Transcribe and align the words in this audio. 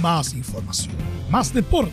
Más 0.00 0.32
información, 0.32 0.94
más 1.30 1.52
deporte. 1.52 1.92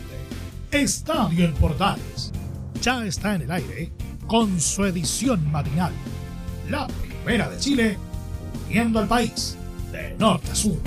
Estadio 0.70 1.44
en 1.44 1.52
Portales. 1.54 2.32
Ya 2.80 3.04
está 3.04 3.34
en 3.34 3.42
el 3.42 3.50
aire 3.50 3.92
con 4.26 4.58
su 4.60 4.84
edición 4.86 5.50
matinal. 5.52 5.92
La 6.70 6.86
primera 6.86 7.50
de 7.50 7.58
Chile, 7.58 7.98
uniendo 8.66 9.00
al 9.00 9.08
país 9.08 9.58
de 9.92 10.16
norte 10.18 10.50
a 10.50 10.54
sur. 10.54 10.78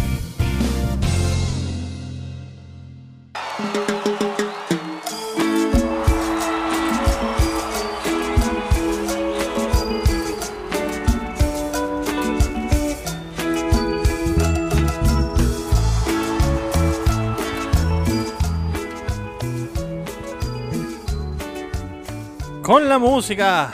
Con 22.72 22.88
la 22.88 23.00
música 23.00 23.70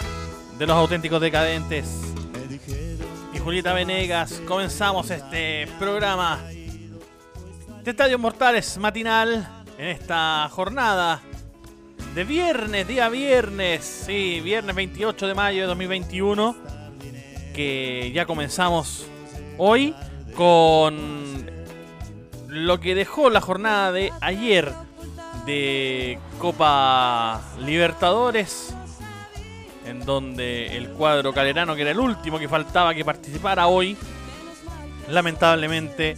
de 0.58 0.66
los 0.66 0.76
auténticos 0.76 1.22
decadentes. 1.22 2.16
Y 3.32 3.38
Julieta 3.38 3.72
Venegas 3.72 4.42
comenzamos 4.48 5.12
este 5.12 5.68
programa 5.78 6.42
de 7.84 7.92
Estadio 7.92 8.18
Mortales 8.18 8.76
matinal 8.80 9.48
en 9.78 9.90
esta 9.90 10.50
jornada 10.50 11.22
de 12.16 12.23
viernes, 12.23 12.88
día 12.88 13.08
viernes, 13.10 13.86
sí, 13.86 14.42
viernes 14.42 14.76
28 14.76 15.28
de 15.28 15.36
mayo 15.36 15.62
de 15.62 15.68
2021, 15.68 16.56
que 17.54 18.12
ya 18.16 18.26
comenzamos 18.26 19.06
hoy 19.59 19.94
con 20.36 21.45
lo 22.48 22.80
que 22.80 22.95
dejó 22.95 23.30
la 23.30 23.42
jornada 23.42 23.92
de 23.92 24.12
ayer 24.22 24.73
de 25.45 26.18
Copa 26.40 27.42
Libertadores, 27.59 28.73
en 29.88 30.05
donde 30.05 30.75
el 30.75 30.89
cuadro 30.89 31.33
calerano, 31.33 31.75
que 31.75 31.81
era 31.81 31.91
el 31.91 31.99
último 31.99 32.38
que 32.38 32.49
faltaba 32.49 32.93
que 32.93 33.05
participara 33.05 33.67
hoy, 33.67 33.97
lamentablemente 35.09 36.17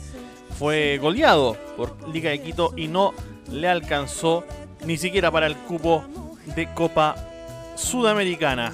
fue 0.57 0.97
goleado 0.97 1.55
por 1.77 2.09
Liga 2.09 2.31
de 2.31 2.41
Quito 2.41 2.73
y 2.75 2.87
no 2.87 3.13
le 3.51 3.67
alcanzó 3.69 4.43
ni 4.85 4.97
siquiera 4.97 5.31
para 5.31 5.47
el 5.47 5.55
cupo 5.55 6.03
de 6.55 6.73
Copa 6.73 7.15
Sudamericana. 7.75 8.73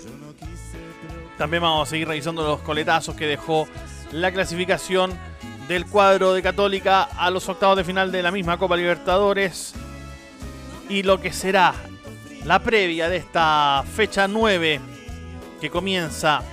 También 1.37 1.61
vamos 1.63 1.87
a 1.87 1.89
seguir 1.89 2.07
revisando 2.07 2.43
los 2.43 2.61
coletazos 2.61 3.15
que 3.15 3.27
dejó 3.27 3.67
la 4.11 4.31
clasificación 4.31 5.13
del 5.67 5.85
cuadro 5.85 6.33
de 6.33 6.41
Católica 6.41 7.03
a 7.03 7.29
los 7.29 7.49
octavos 7.49 7.75
de 7.75 7.83
final 7.83 8.11
de 8.11 8.23
la 8.23 8.31
misma 8.31 8.57
Copa 8.57 8.77
Libertadores 8.77 9.73
y 10.87 11.03
lo 11.03 11.19
que 11.19 11.33
será 11.33 11.73
la 12.45 12.59
previa 12.59 13.09
de 13.09 13.17
esta 13.17 13.83
fecha 13.95 14.27
9 14.27 14.79
que 15.59 15.69
comienza 15.71 16.43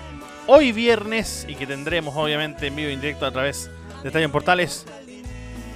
hoy 0.46 0.72
viernes 0.72 1.44
y 1.46 1.54
que 1.54 1.66
tendremos 1.66 2.16
obviamente 2.16 2.68
en 2.68 2.76
vivo 2.76 2.88
e 2.88 2.92
indirecto 2.92 3.26
a 3.26 3.30
través 3.30 3.70
de 4.02 4.08
Estadio 4.08 4.24
en 4.24 4.32
Portales 4.32 4.86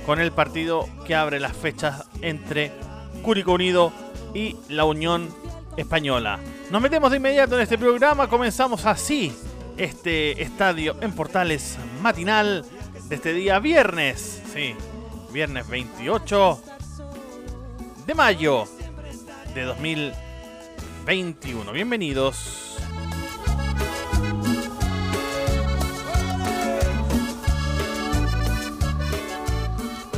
con 0.07 0.19
el 0.19 0.33
partido 0.33 0.89
que 1.07 1.15
abre 1.15 1.39
las 1.39 1.55
fechas 1.55 2.05
entre 2.23 2.73
Curicó 3.23 3.53
Unido 3.53 3.93
y 4.35 4.57
la 4.71 4.85
Unión 4.87 5.29
Española. 5.77 6.39
Nos 6.71 6.81
metemos 6.81 7.11
de 7.11 7.19
inmediato 7.19 7.57
en 7.57 7.63
este 7.63 7.77
programa, 7.77 8.27
comenzamos 8.27 8.87
así 8.87 9.37
este 9.77 10.41
estadio 10.43 10.97
en 11.03 11.13
Portales 11.13 11.77
matinal 12.01 12.65
de 13.09 13.15
este 13.15 13.35
día 13.35 13.59
viernes, 13.59 14.43
sí, 14.51 14.75
viernes 15.31 15.69
28 15.69 16.63
de 18.07 18.15
mayo 18.15 18.67
de 19.57 19.65
2021. 19.65 21.73
Bienvenidos. 21.73 22.77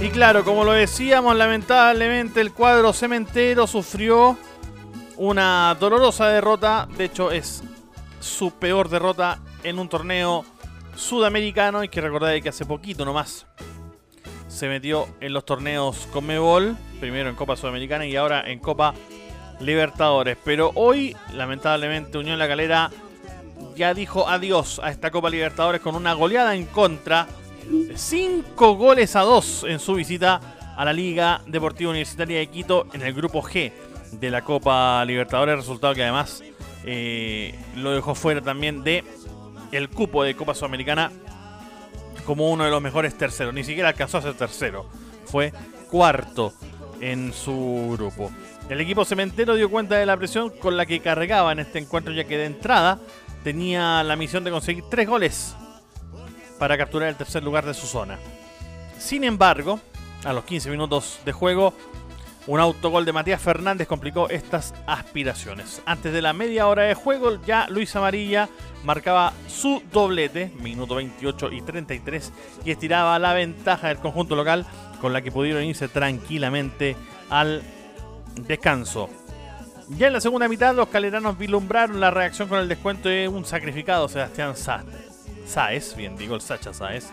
Y 0.00 0.10
claro, 0.10 0.44
como 0.44 0.65
lo 0.65 0.72
decíamos, 0.72 1.37
lamentablemente 1.37 2.41
el 2.41 2.53
cuadro 2.53 2.93
cementero 2.93 3.69
sufrió 3.69 4.37
una 5.16 5.76
dolorosa 5.78 6.28
derrota. 6.31 6.88
De 6.97 7.05
hecho, 7.05 7.31
es 7.31 7.62
su 8.19 8.50
peor 8.50 8.88
derrota 8.88 9.38
en 9.62 9.78
un 9.78 9.88
torneo 9.88 10.44
sudamericano. 10.97 11.78
Hay 11.78 11.88
que 11.88 12.00
recordar 12.00 12.43
que 12.43 12.49
hace 12.49 12.65
poquito 12.65 13.05
nomás 13.05 13.47
se 14.49 14.69
metió 14.69 15.06
en 15.20 15.32
los 15.32 15.44
torneos 15.44 16.09
con 16.12 16.26
Mebol, 16.26 16.76
primero 16.99 17.28
en 17.28 17.37
Copa 17.37 17.55
Sudamericana 17.55 18.05
y 18.06 18.16
ahora 18.16 18.43
en 18.50 18.59
Copa 18.59 18.94
Libertadores. 19.60 20.36
Pero 20.44 20.72
hoy, 20.74 21.16
lamentablemente, 21.32 22.19
Unión 22.19 22.38
La 22.38 22.48
Calera 22.48 22.91
ya 23.76 23.94
dijo 23.94 24.28
adiós 24.28 24.80
a 24.82 24.91
esta 24.91 25.10
Copa 25.10 25.30
Libertadores 25.30 25.80
con 25.80 25.94
una 25.94 26.12
goleada 26.12 26.54
en 26.54 26.66
contra 26.66 27.26
5 27.94 28.74
goles 28.74 29.14
a 29.16 29.20
2 29.20 29.66
en 29.69 29.78
su 29.78 29.94
visita 29.94 30.41
a 30.76 30.84
la 30.84 30.92
Liga 30.92 31.42
Deportiva 31.46 31.91
Universitaria 31.91 32.38
de 32.38 32.46
Quito 32.46 32.86
en 32.92 33.02
el 33.02 33.12
grupo 33.12 33.42
G 33.42 33.72
de 34.12 34.30
la 34.30 34.42
Copa 34.42 35.04
Libertadores, 35.04 35.56
resultado 35.56 35.94
que 35.94 36.02
además 36.02 36.42
eh, 36.84 37.54
lo 37.76 37.92
dejó 37.92 38.14
fuera 38.14 38.40
también 38.40 38.82
de 38.82 39.04
el 39.72 39.90
cupo 39.90 40.25
de 40.25 40.34
Copa 40.34 40.54
Sudamericana 40.54 41.12
como 42.25 42.50
uno 42.50 42.64
de 42.64 42.70
los 42.70 42.82
mejores 42.82 43.16
terceros. 43.16 43.54
Ni 43.54 43.64
siquiera 43.64 43.88
alcanzó 43.88 44.19
a 44.19 44.22
ser 44.22 44.34
tercero, 44.34 44.86
fue 45.26 45.52
cuarto 45.90 46.52
en 47.00 47.32
su 47.32 47.90
grupo. 47.96 48.30
El 48.69 48.83
equipo 48.83 49.06
cementero 49.06 49.55
dio 49.55 49.71
cuenta 49.71 49.97
de 49.97 50.05
la 50.05 50.17
presión 50.19 50.51
con 50.51 50.77
la 50.77 50.84
que 50.84 51.01
cargaba 51.01 51.53
en 51.53 51.61
este 51.61 51.79
encuentro, 51.79 52.12
ya 52.12 52.25
que 52.25 52.37
de 52.37 52.45
entrada 52.45 52.99
tenía 53.43 54.03
la 54.03 54.15
misión 54.15 54.45
de 54.45 54.51
conseguir 54.51 54.84
tres 54.91 55.09
goles 55.09 55.56
para 56.59 56.77
capturar 56.77 57.09
el 57.09 57.17
tercer 57.17 57.43
lugar 57.43 57.65
de 57.65 57.73
su 57.73 57.87
zona. 57.87 58.19
Sin 58.99 59.25
embargo, 59.25 59.81
a 60.23 60.34
los 60.34 60.45
15 60.45 60.71
minutos 60.71 61.19
de 61.25 61.33
juego, 61.33 61.73
un 62.47 62.61
autogol 62.61 63.06
de 63.06 63.12
Matías 63.12 63.41
Fernández 63.41 63.89
complicó 63.89 64.29
estas 64.29 64.75
aspiraciones. 64.87 65.81
Antes 65.87 66.12
de 66.12 66.21
la 66.21 66.35
media 66.35 66.67
hora 66.67 66.83
de 66.83 66.95
juego, 66.95 67.43
ya 67.47 67.69
Luis 67.71 67.97
Amarilla 67.97 68.50
marcaba 68.85 69.33
su 69.49 69.83
doblete, 69.91 70.53
minuto 70.61 70.95
28 70.97 71.53
y 71.53 71.62
33, 71.62 72.33
y 72.67 72.71
estiraba 72.71 73.19
la 73.19 73.33
ventaja 73.33 73.89
del 73.89 73.99
conjunto 73.99 74.37
local 74.37 74.67
con 75.00 75.15
la 75.15 75.23
que 75.23 75.33
pudieron 75.33 75.65
irse 75.65 75.89
tranquilamente 75.89 76.97
al 77.31 77.62
descanso. 78.47 79.09
Ya 79.91 80.09
en 80.09 80.12
la 80.12 80.21
segunda 80.21 80.49
mitad, 80.49 80.75
los 80.75 80.88
caleranos 80.88 81.38
vislumbraron 81.38 81.99
la 81.99 82.10
reacción 82.10 82.49
con 82.49 82.59
el 82.59 82.69
descuento 82.69 83.09
de 83.09 83.28
un 83.28 83.44
sacrificado 83.44 84.09
Sebastián. 84.09 84.54
Saez, 85.47 85.97
bien 85.97 86.16
digo 86.16 86.34
el 86.34 86.43
Sacha 86.43 86.75
Saez. 86.75 87.06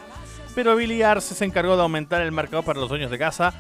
Pero 0.54 0.76
Billy 0.76 1.02
Arce 1.02 1.36
se 1.36 1.46
encargó 1.46 1.76
de 1.76 1.82
aumentar 1.82 2.22
el 2.22 2.32
marcador 2.32 2.66
para 2.66 2.80
los 2.80 2.90
dueños 2.90 3.12
de 3.12 3.18
casa 3.18 3.54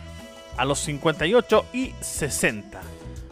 a 0.58 0.66
los 0.66 0.80
58 0.80 1.66
y 1.74 1.94
60. 2.00 2.82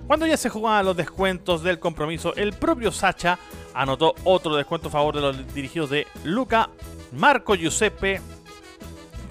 Cuando 0.07 0.27
ya 0.27 0.37
se 0.37 0.49
jugaban 0.49 0.85
los 0.85 0.97
descuentos 0.97 1.63
del 1.63 1.79
compromiso, 1.79 2.35
el 2.35 2.53
propio 2.53 2.91
Sacha 2.91 3.39
anotó 3.73 4.15
otro 4.25 4.55
descuento 4.55 4.89
a 4.89 4.91
favor 4.91 5.15
de 5.15 5.21
los 5.21 5.53
dirigidos 5.53 5.89
de 5.89 6.07
Luca, 6.23 6.69
Marco 7.13 7.55
Giuseppe, 7.55 8.21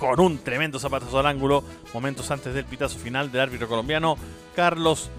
con 0.03 0.19
un 0.19 0.39
tremendo 0.39 0.81
zapatazo 0.81 1.21
al 1.21 1.27
ángulo, 1.27 1.63
momentos 1.95 2.29
antes 2.33 2.53
del 2.55 2.65
pitazo 2.65 2.99
final 2.99 3.31
del 3.31 3.43
árbitro 3.43 3.69
colombiano 3.69 4.17
Carlos 4.57 5.11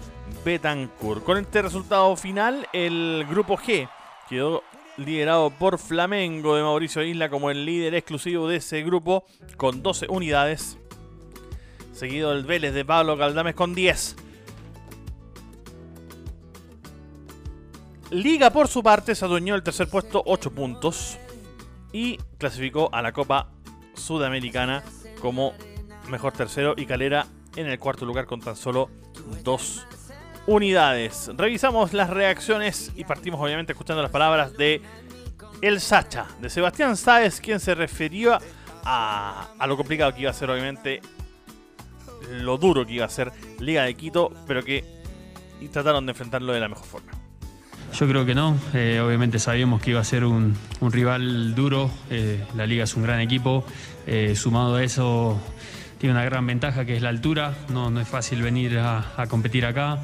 Betancourt. 0.44 1.24
Con 1.24 1.38
este 1.38 1.62
resultado 1.62 2.14
final, 2.18 2.68
el 2.74 3.26
grupo 3.30 3.56
G 3.56 3.88
quedó 4.28 4.62
liderado 4.98 5.52
por 5.52 5.80
Flamengo 5.80 6.58
de 6.58 6.64
Mauricio 6.64 7.02
Isla 7.02 7.30
como 7.30 7.50
el 7.50 7.66
líder 7.66 7.96
exclusivo 7.96 8.50
de 8.50 8.58
ese 8.58 8.84
grupo 8.84 9.24
con 9.56 9.82
12 9.82 10.08
unidades. 10.10 10.78
Seguido 11.94 12.34
el 12.34 12.44
Vélez 12.44 12.74
de 12.74 12.84
Pablo 12.84 13.18
Caldames 13.18 13.56
con 13.56 13.74
10. 13.74 14.18
Liga 18.12 18.50
por 18.52 18.68
su 18.68 18.84
parte 18.84 19.16
se 19.16 19.24
adueñó 19.24 19.56
el 19.56 19.64
tercer 19.64 19.88
puesto 19.88 20.22
8 20.26 20.52
puntos 20.52 21.18
y 21.94 22.18
clasificó 22.38 22.90
a 22.92 23.02
la 23.02 23.14
Copa 23.14 23.48
Sudamericana 23.94 24.84
como 25.22 25.54
mejor 26.10 26.34
tercero 26.34 26.74
y 26.78 26.86
Calera 26.86 27.28
en 27.56 27.68
el 27.68 27.80
cuarto 27.80 28.06
lugar 28.06 28.26
con 28.26 28.42
tan 28.42 28.56
solo 28.56 28.90
2 29.44 29.88
unidades. 30.48 31.30
Revisamos 31.36 31.94
las 31.94 32.10
reacciones 32.10 32.92
y 32.96 33.06
partimos 33.06 33.40
obviamente 33.40 33.74
escuchando 33.74 34.02
las 34.02 34.12
palabras 34.12 34.58
de 34.58 34.82
El 35.62 35.80
Sacha, 35.80 36.28
de 36.42 36.50
Sebastián 36.50 36.98
Sáez, 36.98 37.40
quien 37.40 37.60
se 37.60 37.76
refirió 37.76 38.38
a, 38.84 39.48
a 39.58 39.68
lo 39.68 39.78
complicado 39.78 40.14
que 40.14 40.22
iba 40.22 40.32
a 40.32 40.34
ser 40.34 40.50
obviamente, 40.50 41.02
lo 42.30 42.58
duro 42.58 42.86
que 42.86 42.94
iba 42.94 43.06
a 43.06 43.10
ser 43.10 43.32
Liga 43.60 43.84
de 43.84 43.94
Quito, 43.96 44.34
pero 44.46 44.64
que 44.64 44.84
trataron 45.72 46.06
de 46.06 46.12
enfrentarlo 46.12 46.54
de 46.54 46.60
la 46.60 46.68
mejor 46.68 46.86
forma. 46.86 47.23
Yo 48.00 48.08
creo 48.08 48.26
que 48.26 48.34
no, 48.34 48.58
eh, 48.74 49.00
obviamente 49.06 49.38
sabíamos 49.38 49.80
que 49.80 49.92
iba 49.92 50.00
a 50.00 50.04
ser 50.04 50.26
un, 50.26 50.56
rival 50.82 51.54
duro, 51.54 51.92
eh, 52.10 52.44
la 52.56 52.66
liga 52.66 52.86
es 52.86 52.96
un 52.96 53.04
gran 53.04 53.20
equipo, 53.20 53.64
eh, 54.08 54.36
sumado 54.36 54.76
a 54.76 54.84
eso 54.84 55.40
tiene 56.00 56.16
una 56.16 56.26
gran 56.26 56.46
ventaja 56.48 56.86
que 56.86 56.96
es 56.96 57.04
la 57.04 57.10
altura, 57.10 57.54
no, 57.70 57.92
no 57.92 58.02
es 58.02 58.08
fácil 58.08 58.42
venir 58.42 58.80
a, 58.80 59.06
competir 59.30 59.66
acá. 59.66 60.00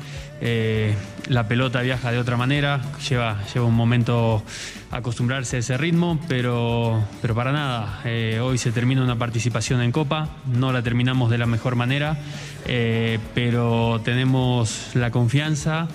La 1.28 1.48
pelota 1.48 1.82
viaja 1.82 2.12
de 2.12 2.20
otra 2.20 2.38
manera, 2.38 2.80
lleva, 3.10 3.44
lleva 3.54 3.66
un 3.66 3.76
momento 3.76 4.44
acostumbrarse 4.92 5.58
a 5.58 5.60
ese 5.60 5.76
ritmo, 5.78 6.18
pero, 6.30 7.04
pero 7.22 7.36
para 7.36 7.52
nada. 7.52 8.02
Hoy 8.42 8.58
se 8.58 8.72
termina 8.72 9.04
una 9.04 9.18
participación 9.18 9.82
en 9.82 9.92
Copa, 9.92 10.30
no 10.46 10.72
la 10.72 10.82
terminamos 10.84 11.30
de 11.32 11.38
la 11.38 11.48
mejor 11.48 11.76
manera, 11.76 12.18
pero 13.34 14.00
tenemos 14.06 14.92
la 14.94 15.12
confianza 15.12 15.90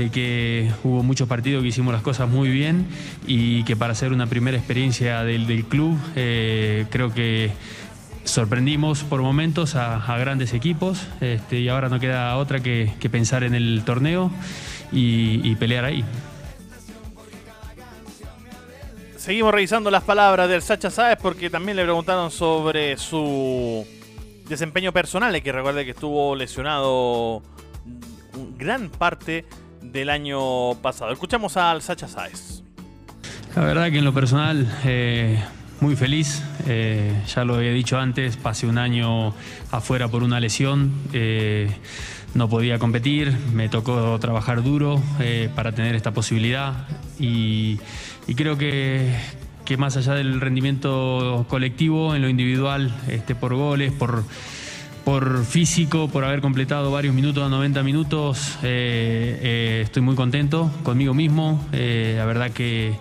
de 0.00 0.10
que 0.10 0.72
hubo 0.82 1.02
muchos 1.02 1.28
partidos 1.28 1.62
que 1.62 1.68
hicimos 1.68 1.92
las 1.92 2.02
cosas 2.02 2.26
muy 2.26 2.48
bien 2.48 2.86
y 3.26 3.64
que 3.64 3.76
para 3.76 3.92
hacer 3.92 4.12
una 4.12 4.26
primera 4.26 4.56
experiencia 4.56 5.24
del, 5.24 5.64
club 5.66 5.98
eh, 6.16 6.86
creo 6.90 7.12
que 7.12 7.50
sorprendimos 8.24 9.04
por 9.04 9.20
momentos 9.20 9.74
a, 9.74 10.16
grandes 10.18 10.54
equipos 10.54 11.06
este, 11.20 11.60
y 11.60 11.68
ahora 11.68 11.90
no 11.90 12.00
queda 12.00 12.34
otra 12.38 12.60
que, 12.60 12.90
pensar 13.10 13.44
en 13.44 13.54
el 13.54 13.82
torneo 13.84 14.30
y, 14.90 15.54
pelear 15.56 15.84
ahí. 15.84 16.02
Seguimos 19.18 19.52
revisando 19.52 19.90
las 19.90 20.02
palabras 20.02 20.48
del 20.48 20.62
Sacha 20.62 20.90
Sáez 20.90 21.18
porque 21.20 21.50
también 21.50 21.76
le 21.76 21.82
preguntaron 21.82 22.30
sobre 22.30 22.96
su 22.96 23.86
desempeño 24.48 24.92
personal. 24.92 25.42
Que 25.42 25.52
recuerde 25.52 25.84
que 25.84 25.90
estuvo 25.90 26.34
lesionado 26.34 27.42
gran 28.56 28.88
parte 28.88 29.44
del 29.92 30.10
año 30.10 30.74
pasado. 30.76 31.12
Escuchamos 31.12 31.56
al 31.56 31.82
Sacha 31.82 32.08
Sáez. 32.08 32.62
La 33.56 33.62
verdad 33.62 33.90
que 33.90 33.98
en 33.98 34.04
lo 34.04 34.14
personal, 34.14 34.72
eh, 34.84 35.42
muy 35.80 35.96
feliz. 35.96 36.42
Eh, 36.66 37.12
ya 37.34 37.44
lo 37.44 37.56
había 37.56 37.72
dicho 37.72 37.98
antes, 37.98 38.36
pasé 38.36 38.66
un 38.66 38.78
año 38.78 39.34
afuera 39.70 40.08
por 40.08 40.22
una 40.22 40.38
lesión. 40.38 40.92
Eh, 41.12 41.70
no 42.34 42.48
podía 42.48 42.78
competir, 42.78 43.36
me 43.52 43.68
tocó 43.68 44.16
trabajar 44.20 44.62
duro 44.62 45.02
para 45.56 45.72
tener 45.72 45.96
esta 45.96 46.12
posibilidad 46.12 46.86
y, 47.18 47.80
creo 48.36 48.56
que, 48.56 49.16
más 49.76 49.96
allá 49.96 50.14
del 50.14 50.40
rendimiento 50.40 51.44
colectivo, 51.48 52.14
en 52.14 52.22
lo 52.22 52.28
individual, 52.28 52.94
este, 53.08 53.34
por 53.34 53.54
goles, 53.54 53.92
por 53.92 54.22
por 55.10 55.44
físico, 55.44 56.06
por 56.06 56.24
haber 56.24 56.40
completado 56.40 56.92
varios 56.92 57.12
minutos, 57.16 57.50
90 57.50 57.82
minutos. 57.82 58.56
Eh, 58.62 59.40
eh, 59.42 59.80
estoy 59.82 60.02
muy 60.02 60.14
contento 60.14 60.70
conmigo 60.84 61.14
mismo. 61.14 61.66
Eh, 61.72 62.14
la 62.16 62.26
verdad 62.26 62.52
que, 62.52 62.94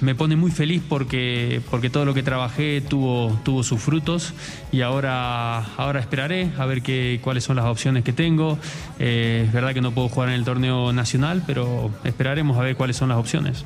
me, 0.00 0.14
pone 0.16 0.34
muy 0.34 0.50
feliz 0.50 0.82
porque, 0.88 1.60
porque 1.70 1.90
todo 1.90 2.04
lo 2.04 2.12
que 2.12 2.24
trabajé 2.24 2.80
tuvo, 2.80 3.38
tuvo 3.44 3.62
sus 3.62 3.80
frutos 3.80 4.34
y 4.72 4.80
ahora, 4.80 5.64
ahora 5.76 6.00
esperaré 6.00 6.50
a 6.58 6.66
ver 6.66 6.82
qué, 6.82 7.20
cuáles 7.22 7.44
son 7.44 7.54
las 7.54 7.66
opciones 7.66 8.02
que 8.02 8.12
tengo. 8.12 8.58
es 8.98 9.52
verdad 9.52 9.72
que 9.74 9.80
no 9.80 9.92
puedo 9.92 10.08
jugar 10.08 10.30
en 10.30 10.34
el 10.34 10.44
torneo 10.44 10.92
nacional, 10.92 11.44
pero 11.46 11.92
esperaremos 12.02 12.58
a 12.58 12.62
ver 12.62 12.74
cuáles 12.74 12.96
son 12.96 13.10
las 13.10 13.18
opciones. 13.18 13.64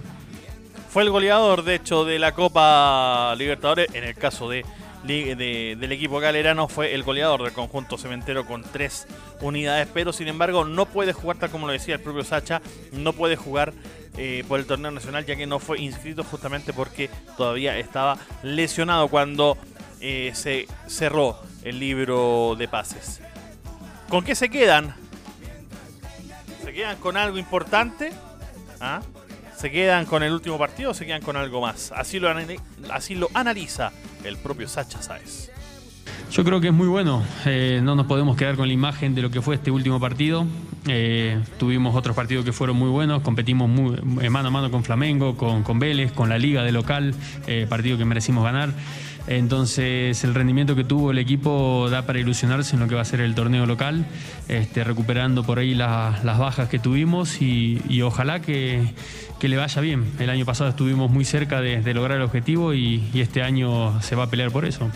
Fue 0.90 1.04
el 1.04 1.08
goleador, 1.08 1.64
de 1.64 1.76
hecho, 1.76 2.04
de 2.04 2.18
la 2.18 2.32
Copa 2.32 3.34
Libertadores 3.38 3.88
en 3.94 4.04
el 4.04 4.14
caso 4.14 4.50
de 4.50 4.66
del 5.04 5.92
equipo 5.92 6.18
galerano 6.18 6.68
fue 6.68 6.94
el 6.94 7.02
goleador 7.02 7.42
del 7.42 7.52
conjunto 7.52 7.96
cementero 7.98 8.46
con 8.46 8.62
tres 8.62 9.06
unidades, 9.40 9.88
pero 9.92 10.12
sin 10.12 10.28
embargo 10.28 10.64
no 10.64 10.86
puede 10.86 11.12
jugar, 11.12 11.36
tal 11.38 11.50
como 11.50 11.66
lo 11.66 11.72
decía 11.72 11.94
el 11.94 12.00
propio 12.00 12.24
Sacha, 12.24 12.60
no 12.92 13.12
puede 13.12 13.36
jugar 13.36 13.72
eh, 14.16 14.44
por 14.48 14.58
el 14.58 14.66
torneo 14.66 14.90
nacional 14.90 15.26
ya 15.26 15.36
que 15.36 15.46
no 15.46 15.58
fue 15.58 15.80
inscrito 15.80 16.24
justamente 16.24 16.72
porque 16.72 17.10
todavía 17.36 17.78
estaba 17.78 18.16
lesionado 18.42 19.08
cuando 19.08 19.58
eh, 20.00 20.32
se 20.34 20.66
cerró 20.86 21.38
el 21.62 21.78
libro 21.78 22.54
de 22.56 22.66
pases. 22.66 23.20
¿Con 24.08 24.24
qué 24.24 24.34
se 24.34 24.48
quedan? 24.48 24.94
¿Se 26.64 26.72
quedan 26.72 26.96
con 26.98 27.16
algo 27.16 27.38
importante? 27.38 28.12
¿Ah? 28.80 29.02
¿Se 29.66 29.72
quedan 29.72 30.06
con 30.06 30.22
el 30.22 30.32
último 30.32 30.58
partido 30.58 30.92
o 30.92 30.94
se 30.94 31.06
quedan 31.06 31.22
con 31.22 31.36
algo 31.36 31.60
más? 31.60 31.90
Así 31.90 32.20
lo, 32.20 32.32
así 32.88 33.16
lo 33.16 33.28
analiza 33.34 33.90
el 34.22 34.36
propio 34.36 34.68
Sacha 34.68 35.02
Sáez. 35.02 35.50
Yo 36.30 36.44
creo 36.44 36.60
que 36.60 36.68
es 36.68 36.72
muy 36.72 36.86
bueno. 36.86 37.24
Eh, 37.46 37.80
no 37.82 37.96
nos 37.96 38.06
podemos 38.06 38.36
quedar 38.36 38.54
con 38.54 38.68
la 38.68 38.72
imagen 38.72 39.16
de 39.16 39.22
lo 39.22 39.30
que 39.32 39.42
fue 39.42 39.56
este 39.56 39.72
último 39.72 39.98
partido. 39.98 40.46
Eh, 40.86 41.40
tuvimos 41.58 41.96
otros 41.96 42.14
partidos 42.14 42.44
que 42.44 42.52
fueron 42.52 42.76
muy 42.76 42.90
buenos. 42.90 43.22
Competimos 43.22 43.68
eh, 44.22 44.30
mano 44.30 44.46
a 44.46 44.50
mano 44.52 44.70
con 44.70 44.84
Flamengo, 44.84 45.36
con, 45.36 45.64
con 45.64 45.80
Vélez, 45.80 46.12
con 46.12 46.28
la 46.28 46.38
Liga 46.38 46.62
de 46.62 46.70
local, 46.70 47.12
partido 47.68 47.98
que 47.98 48.04
merecimos 48.04 48.44
ganar. 48.44 48.70
Entonces 49.26 50.22
el 50.22 50.34
rendimiento 50.34 50.76
que 50.76 50.84
tuvo 50.84 51.10
el 51.10 51.18
equipo 51.18 51.88
da 51.90 52.02
para 52.02 52.20
ilusionarse 52.20 52.76
en 52.76 52.80
lo 52.80 52.88
que 52.88 52.94
va 52.94 53.00
a 53.00 53.04
ser 53.04 53.20
el 53.20 53.34
torneo 53.34 53.66
local, 53.66 54.06
este, 54.48 54.84
recuperando 54.84 55.42
por 55.42 55.58
ahí 55.58 55.74
las 55.74 56.38
bajas 56.38 56.68
que 56.68 56.78
tuvimos 56.78 57.42
y, 57.42 58.02
ojalá 58.02 58.40
que, 58.40 58.94
le 59.40 59.56
vaya 59.56 59.80
bien. 59.80 60.12
El 60.18 60.30
año 60.30 60.44
pasado 60.44 60.70
estuvimos 60.70 61.10
muy 61.10 61.24
cerca 61.24 61.60
de, 61.60 61.94
lograr 61.94 62.18
el 62.18 62.24
objetivo 62.24 62.72
y, 62.72 63.02
este 63.14 63.42
año 63.42 64.00
se 64.00 64.14
va 64.14 64.24
a 64.24 64.30
pelear 64.30 64.52
por 64.52 64.64
eso. 64.64 64.88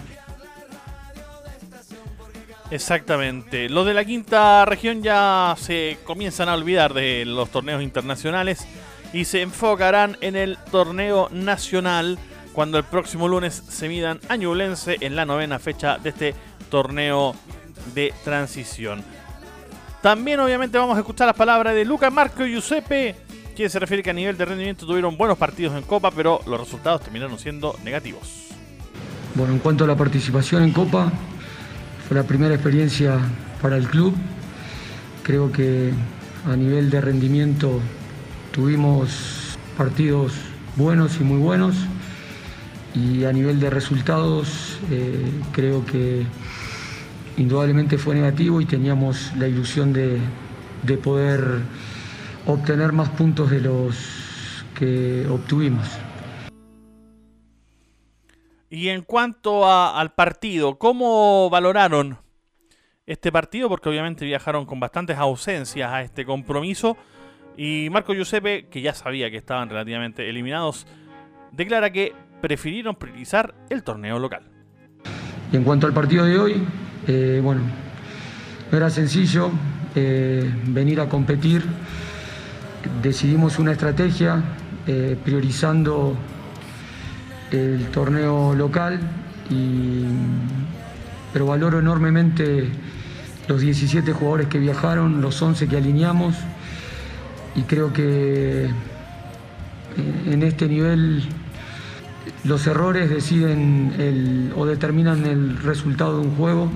Exactamente. 2.71 3.69
Los 3.69 3.85
de 3.85 3.95
la 3.95 4.05
quinta 4.05 4.65
región 4.65 5.03
ya 5.03 5.57
se 5.59 5.99
comienzan 6.05 6.49
a 6.49 6.55
olvidar 6.55 6.95
de 6.95 7.25
los 7.25 7.51
torneos 7.51 7.83
internacionales 7.83 8.65
y 9.13 9.25
se 9.25 9.43
enfocarán 9.43 10.17
en 10.21 10.37
el 10.37 10.57
torneo 10.71 11.29
nacional 11.33 12.17
cuando 12.53 12.79
el 12.79 12.85
próximo 12.85 13.29
lunes 13.29 13.63
se 13.69 13.89
midan 13.89 14.21
a 14.29 14.37
Ñublense 14.37 14.97
en 15.01 15.17
la 15.17 15.25
novena 15.25 15.59
fecha 15.59 15.99
de 15.99 16.11
este 16.11 16.35
torneo 16.69 17.35
de 17.95 18.13
transición. 18.25 19.03
También 20.03 20.41
obviamente 20.41 20.79
vamos 20.79 20.97
a 20.97 21.01
escuchar 21.01 21.27
las 21.27 21.37
palabras 21.37 21.75
de 21.75 21.85
Luca 21.85 22.11
Marco 22.11 22.45
y 22.45 22.53
Giuseppe, 22.53 23.15
quien 23.55 23.69
se 23.69 23.79
refiere 23.79 24.03
que 24.03 24.11
a 24.11 24.15
nivel 24.15 24.37
de 24.37 24.45
rendimiento 24.45 24.87
tuvieron 24.87 25.17
buenos 25.17 25.37
partidos 25.37 25.77
en 25.77 25.83
Copa, 25.83 26.11
pero 26.11 26.41
los 26.47 26.59
resultados 26.59 27.03
terminaron 27.03 27.39
siendo 27.39 27.77
negativos. 27.85 28.49
Bueno, 29.35 29.53
en 29.53 29.59
cuanto 29.59 29.85
a 29.85 29.87
la 29.87 29.97
participación 29.97 30.63
en 30.63 30.73
Copa, 30.73 31.13
fue 32.09 32.17
la 32.17 32.25
primera 32.25 32.55
experiencia 32.55 33.19
para 33.61 33.77
el 33.77 33.87
club. 33.87 34.15
Creo 35.23 35.53
que 35.53 35.93
a 36.51 36.57
nivel 36.57 36.91
de 36.91 37.01
rendimiento 37.01 37.79
tuvimos 38.53 39.59
partidos 39.77 40.33
buenos 40.77 41.21
y 41.21 41.25
muy 41.25 41.39
buenos 41.39 41.77
y 42.95 43.25
a 43.25 43.33
nivel 43.33 43.61
de 43.61 43.71
resultados 43.71 44.79
eh, 44.91 45.31
creo 45.53 45.85
que 45.85 46.27
indudablemente 47.37 47.99
fue 47.99 48.15
negativo 48.15 48.61
y 48.61 48.67
teníamos 48.67 49.33
la 49.37 49.49
ilusión 49.49 49.93
de, 49.93 50.21
poder 50.99 51.61
obtener 52.47 52.93
más 52.93 53.09
puntos 53.11 53.51
de 53.51 53.61
los 53.61 54.65
que 54.75 55.27
obtuvimos. 55.29 55.87
Y 58.69 58.89
en 58.89 59.03
cuanto 59.03 59.69
al 59.69 60.15
partido, 60.15 60.79
¿cómo 60.79 61.49
valoraron 61.51 62.19
este 63.07 63.33
partido? 63.33 63.69
Porque 63.69 63.89
obviamente 63.89 64.25
viajaron 64.25 64.65
con 64.65 64.79
bastantes 64.79 65.17
ausencias 65.17 65.91
a 65.91 66.03
este 66.03 66.25
compromiso. 66.25 66.97
Y 67.57 67.89
Marco 67.91 68.15
Giuseppe, 68.15 68.69
que 68.69 68.81
ya 68.81 68.95
sabía 68.95 69.31
que 69.31 69.37
estaban 69.37 69.69
relativamente 69.69 70.29
eliminados, 70.29 70.87
declara 71.53 71.91
que 71.91 72.15
prefirieron 72.41 72.97
priorizar 72.97 73.55
el 73.69 73.83
torneo 73.83 74.19
local. 74.19 74.43
Y 75.53 75.57
en 75.57 75.65
cuanto 75.65 75.87
al 75.87 75.93
partido 75.93 76.25
de 76.25 76.39
hoy, 76.39 76.63
eh, 77.07 77.41
bueno, 77.43 77.63
no 78.71 78.77
era 78.77 78.91
sencillo 78.91 79.51
eh, 79.95 80.49
venir 80.67 81.01
a 81.01 81.09
competir. 81.09 81.63
Decidimos 83.03 83.59
una 83.59 83.73
estrategia 83.73 84.43
eh, 84.87 85.17
priorizando 85.25 86.17
el 87.51 87.87
torneo 87.89 88.55
local, 88.55 89.01
pero 91.33 91.47
valoro 91.47 91.81
enormemente 91.81 92.69
los 93.49 93.61
17 93.61 94.13
jugadores 94.13 94.47
que 94.47 94.61
viajaron, 94.61 95.21
los 95.21 95.43
11 95.43 95.67
que 95.67 95.77
alineamos 95.77 96.37
y 97.57 97.63
creo 97.63 97.93
que 97.93 98.71
en 100.27 100.43
este 100.45 100.69
nivel 100.69 101.25
los 102.45 102.67
errores 102.67 103.11
deciden 103.11 104.53
o 104.57 104.67
determinan 104.67 105.27
el 105.27 105.59
resultado 105.59 106.21
de 106.21 106.27
un 106.27 106.37
juego 106.37 106.71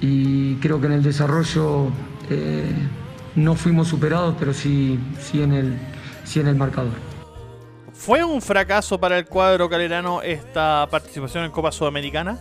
y 0.00 0.56
creo 0.56 0.80
que 0.80 0.86
en 0.86 0.92
el 0.92 1.02
desarrollo 1.02 1.88
eh, 2.30 2.70
no 3.36 3.54
fuimos 3.54 3.88
superados, 3.88 4.34
pero 4.38 4.52
sí, 4.52 4.98
sí, 5.18 5.42
en 5.42 5.52
el, 5.52 5.78
sí 6.24 6.40
en 6.40 6.48
el 6.48 6.56
marcador. 6.56 6.92
¿Fue 7.92 8.22
un 8.22 8.42
fracaso 8.42 8.98
para 9.00 9.16
el 9.18 9.24
cuadro 9.24 9.68
calerano 9.68 10.20
esta 10.20 10.86
participación 10.90 11.44
en 11.44 11.50
Copa 11.50 11.72
Sudamericana? 11.72 12.38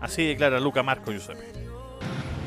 Así 0.00 0.24
declara 0.24 0.60
Luca 0.60 0.82
Marco 0.82 1.10
Giuseppe. 1.10 1.42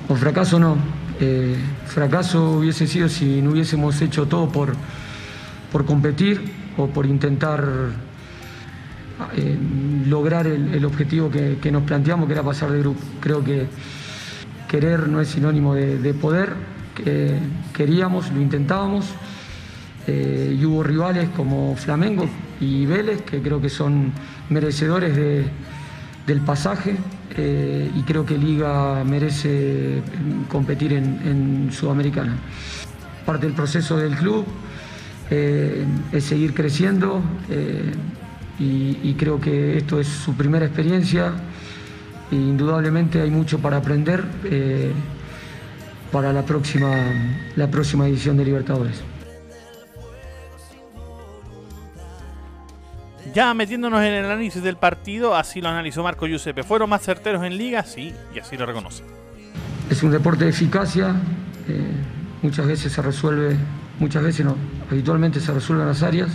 O 0.08 0.16
fracaso 0.16 0.60
no. 0.60 0.78
Eh, 1.20 1.56
fracaso 1.86 2.52
hubiese 2.52 2.88
sido 2.88 3.10
si 3.10 3.42
no 3.42 3.52
hubiésemos 3.52 4.02
hecho 4.02 4.28
todo 4.28 4.50
por, 4.50 4.74
por 5.72 5.86
competir 5.86 6.54
o 6.78 6.88
por 6.88 7.06
intentar 7.06 7.64
eh, 9.36 9.58
lograr 10.08 10.48
el, 10.48 10.84
objetivo 10.86 11.30
que, 11.30 11.72
nos 11.72 11.84
planteamos, 11.84 12.28
que 12.28 12.34
era 12.34 12.44
pasar 12.44 12.72
de 12.72 12.80
grupo. 12.80 13.00
Creo 13.20 13.44
que 13.44 13.68
querer 14.68 15.08
no 15.08 15.22
es 15.22 15.30
sinónimo 15.30 15.76
de, 15.76 16.14
poder, 16.14 16.54
queríamos, 17.74 18.32
lo 18.32 18.42
intentábamos, 18.42 19.06
eh, 20.08 20.58
y 20.60 20.66
hubo 20.66 20.84
rivales 20.84 21.30
como 21.36 21.76
Flamengo 21.76 22.28
y 22.60 22.86
Vélez, 22.86 23.22
que 23.22 23.42
creo 23.42 23.62
que 23.62 23.70
son 23.70 24.12
merecedores 24.50 25.16
del 25.16 26.42
pasaje, 26.42 26.96
eh, 27.38 27.90
y 27.96 28.02
creo 28.04 28.26
que 28.26 28.38
Liga 28.38 29.04
merece 29.04 30.02
competir 30.50 30.94
en, 30.94 31.70
Sudamericana. 31.72 32.36
Parte 33.26 33.46
del 33.46 33.56
proceso 33.56 33.98
del 33.98 34.16
club 34.16 34.46
es 35.30 36.24
seguir 36.24 36.54
creciendo 36.54 37.22
y, 38.60 39.14
creo 39.16 39.40
que 39.40 39.78
esto 39.78 40.00
es 40.00 40.08
su 40.08 40.36
primera 40.36 40.66
experiencia 40.66 41.34
e 42.32 42.36
indudablemente 42.36 43.22
hay 43.22 43.30
mucho 43.30 43.60
para 43.60 43.78
aprender 43.78 44.24
eh, 44.46 44.92
para 46.12 46.32
la 46.32 46.44
próxima, 46.44 46.92
la 47.56 47.70
próxima 47.70 48.08
edición 48.08 48.38
de 48.38 48.46
Libertadores. 48.46 49.02
Ya 53.34 53.52
metiéndonos 53.56 54.00
en 54.02 54.14
el 54.14 54.26
análisis 54.26 54.62
del 54.62 54.78
partido, 54.78 55.36
así 55.36 55.60
lo 55.60 55.70
analizó 55.70 56.04
Marco 56.04 56.28
Giuseppe. 56.28 56.62
¿Fueron 56.62 56.92
más 56.92 57.02
certeros 57.02 57.44
en 57.44 57.58
liga? 57.58 57.84
Sí, 57.84 58.14
y 58.36 58.40
así 58.40 58.56
lo 58.58 58.68
reconoce. 58.68 59.04
Es 59.90 60.04
un 60.04 60.12
deporte 60.12 60.44
de 60.44 60.52
eficacia, 60.52 61.16
eh, 61.68 61.92
muchas 62.44 62.68
veces 62.68 62.92
se 62.92 63.02
resuelve, 63.02 63.58
muchas 64.00 64.22
veces 64.22 64.46
no, 64.46 64.56
habitualmente 64.90 65.40
se 65.40 65.52
resuelven 65.52 65.88
las 65.88 66.04
áreas. 66.04 66.30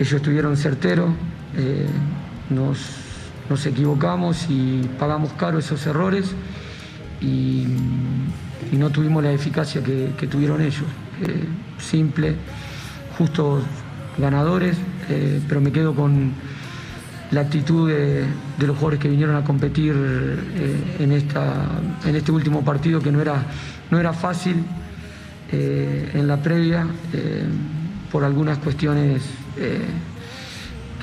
Ellos 0.00 0.14
estuvieron 0.14 0.56
certeros, 0.56 1.10
eh, 1.58 1.86
nos, 2.48 3.66
equivocamos 3.66 4.46
y 4.48 4.88
pagamos 4.98 5.34
caro 5.34 5.58
esos 5.58 5.86
errores 5.86 6.32
y, 7.20 7.66
no 8.72 8.88
tuvimos 8.88 9.22
la 9.22 9.30
eficacia 9.30 9.82
que, 9.82 10.26
tuvieron 10.26 10.62
ellos. 10.62 10.84
Eh, 11.20 11.44
simple, 11.78 12.34
justos 13.18 13.62
ganadores, 14.16 14.74
eh, 15.10 15.42
pero 15.46 15.60
me 15.60 15.70
quedo 15.70 15.94
con 15.94 16.32
la 17.30 17.42
actitud 17.42 17.90
de, 17.90 18.24
los 18.58 18.76
jugadores 18.76 19.00
que 19.00 19.08
vinieron 19.08 19.36
a 19.36 19.44
competir 19.44 19.94
en, 20.98 21.12
esta, 21.12 21.66
en 22.06 22.16
este 22.16 22.32
último 22.32 22.64
partido 22.64 23.00
que 23.00 23.12
no 23.12 23.20
era, 23.20 23.44
no 23.90 24.00
era 24.00 24.14
fácil 24.14 24.64
en 25.52 26.26
la 26.26 26.38
previa 26.38 26.86
por 28.10 28.24
algunas 28.24 28.58
cuestiones 28.58 29.22
eh, 29.56 29.86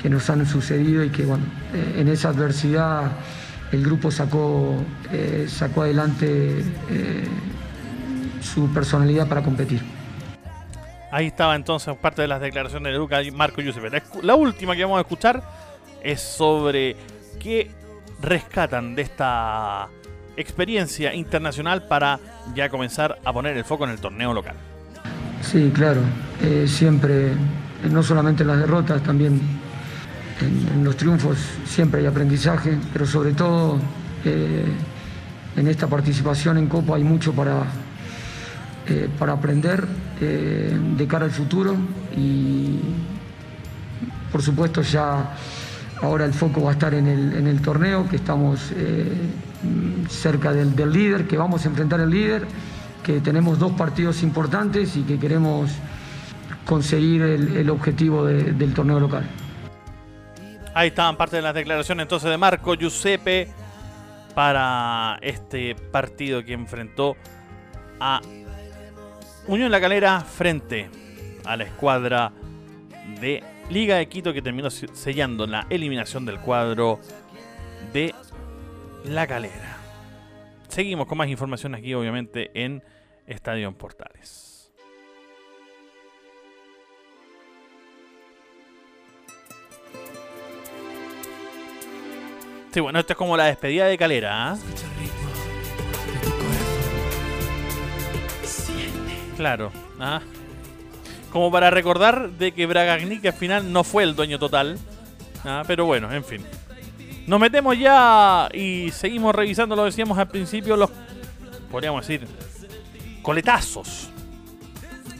que 0.00 0.08
nos 0.08 0.28
han 0.30 0.46
sucedido 0.46 1.04
y 1.04 1.10
que 1.10 1.24
bueno, 1.24 1.44
eh, 1.74 1.96
en 1.98 2.08
esa 2.08 2.28
adversidad 2.28 3.12
el 3.72 3.84
grupo 3.84 4.10
sacó, 4.10 4.76
eh, 5.12 5.46
sacó 5.48 5.82
adelante 5.82 6.64
su 8.40 8.72
personalidad 8.72 9.28
para 9.28 9.42
competir. 9.42 9.82
Ahí 11.10 11.26
estaba 11.26 11.56
entonces 11.56 11.94
parte 11.96 12.22
de 12.22 12.28
las 12.28 12.40
declaraciones 12.40 12.92
de 12.92 12.98
Lucas 12.98 13.26
Marco 13.32 13.60
Giuseppe. 13.60 14.02
La 14.22 14.34
última 14.34 14.76
que 14.76 14.84
vamos 14.84 14.98
a 14.98 15.00
escuchar 15.00 15.42
es 16.02 16.20
sobre 16.20 16.96
qué 17.40 17.70
rescatan 18.20 18.94
de 18.94 19.02
esta 19.02 19.88
experiencia 20.36 21.14
internacional 21.14 21.86
para 21.88 22.20
ya 22.54 22.68
comenzar 22.68 23.18
a 23.24 23.32
poner 23.32 23.56
el 23.56 23.64
foco 23.64 23.84
en 23.84 23.90
el 23.90 24.00
torneo 24.00 24.32
local. 24.32 24.54
Sí, 25.42 25.70
claro. 25.74 26.00
siempre 26.66 27.32
no 27.90 28.02
solamente 28.02 28.42
en 28.42 28.48
las 28.48 28.58
derrotas, 28.58 29.02
también 29.02 29.40
en, 30.40 30.84
los 30.84 30.96
triunfos 30.96 31.38
siempre 31.64 32.00
hay 32.00 32.06
aprendizaje, 32.06 32.76
pero 32.92 33.06
sobre 33.06 33.32
todo 33.32 33.78
eh, 34.24 34.64
en 35.56 35.68
esta 35.68 35.86
participación 35.86 36.58
en 36.58 36.66
Copa 36.66 36.96
hay 36.96 37.04
mucho 37.04 37.32
para, 37.32 37.64
eh, 38.86 39.08
para 39.18 39.32
aprender 39.32 39.86
eh, 40.20 40.76
de 40.96 41.06
cara 41.06 41.24
al 41.24 41.30
futuro 41.30 41.76
y 42.16 42.78
por 44.30 44.42
supuesto 44.42 44.82
ya 44.82 45.34
ahora 46.02 46.24
el 46.24 46.32
foco 46.32 46.62
va 46.62 46.70
a 46.70 46.72
estar 46.74 46.94
en 46.94 47.06
el, 47.08 47.60
torneo, 47.60 48.08
que 48.08 48.16
estamos 48.16 48.72
cerca 50.08 50.52
del, 50.52 50.76
del 50.76 50.92
líder, 50.92 51.26
que 51.26 51.36
vamos 51.36 51.64
a 51.64 51.68
enfrentar 51.68 52.00
al 52.00 52.10
líder, 52.10 52.46
que 53.08 53.20
tenemos 53.20 53.58
dos 53.58 53.72
partidos 53.72 54.22
importantes 54.22 54.94
y 54.94 55.02
que 55.02 55.18
queremos 55.18 55.70
conseguir 56.66 57.22
el, 57.22 57.70
objetivo 57.70 58.26
del 58.26 58.74
torneo 58.74 59.00
local. 59.00 59.26
Ahí 60.74 60.88
estaban 60.88 61.16
parte 61.16 61.36
de 61.36 61.42
las 61.42 61.54
declaraciones 61.54 62.02
entonces 62.02 62.28
de 62.28 62.36
Marco 62.36 62.74
Giuseppe 62.74 63.48
para 64.34 65.18
este 65.22 65.74
partido 65.74 66.44
que 66.44 66.52
enfrentó 66.52 67.16
a 67.98 68.20
Unión 69.46 69.70
La 69.70 69.80
Calera 69.80 70.20
frente 70.20 70.90
a 71.46 71.56
la 71.56 71.64
escuadra 71.64 72.30
de 73.22 73.42
Liga 73.70 73.96
de 73.96 74.06
Quito 74.06 74.34
que 74.34 74.42
terminó 74.42 74.68
sellando 74.68 75.46
la 75.46 75.66
eliminación 75.70 76.26
del 76.26 76.40
cuadro 76.40 77.00
de 77.94 78.14
La 79.06 79.26
Calera. 79.26 79.78
Seguimos 80.68 81.06
con 81.06 81.16
más 81.16 81.28
información 81.28 81.74
aquí 81.74 81.94
obviamente 81.94 82.50
en 82.52 82.82
Estadio 83.28 83.70
Portales. 83.72 84.70
Sí, 92.72 92.80
bueno, 92.80 92.98
esto 92.98 93.12
es 93.12 93.16
como 93.16 93.36
la 93.36 93.44
despedida 93.44 93.86
de 93.86 93.98
Calera. 93.98 94.52
¿ah? 94.52 94.58
Claro. 99.36 99.72
¿ah? 100.00 100.20
Como 101.30 101.50
para 101.50 101.70
recordar 101.70 102.30
de 102.30 102.52
que 102.52 102.66
Bragagnik 102.66 103.24
al 103.26 103.32
final 103.32 103.72
no 103.72 103.84
fue 103.84 104.04
el 104.04 104.16
dueño 104.16 104.38
total. 104.38 104.78
¿ah? 105.44 105.64
Pero 105.66 105.84
bueno, 105.84 106.12
en 106.12 106.24
fin. 106.24 106.44
Nos 107.26 107.38
metemos 107.38 107.78
ya 107.78 108.48
y 108.54 108.90
seguimos 108.90 109.34
revisando, 109.34 109.76
lo 109.76 109.84
decíamos 109.84 110.16
al 110.16 110.28
principio, 110.28 110.78
los, 110.78 110.90
podríamos 111.70 112.06
decir, 112.06 112.26
coletazos 113.22 114.10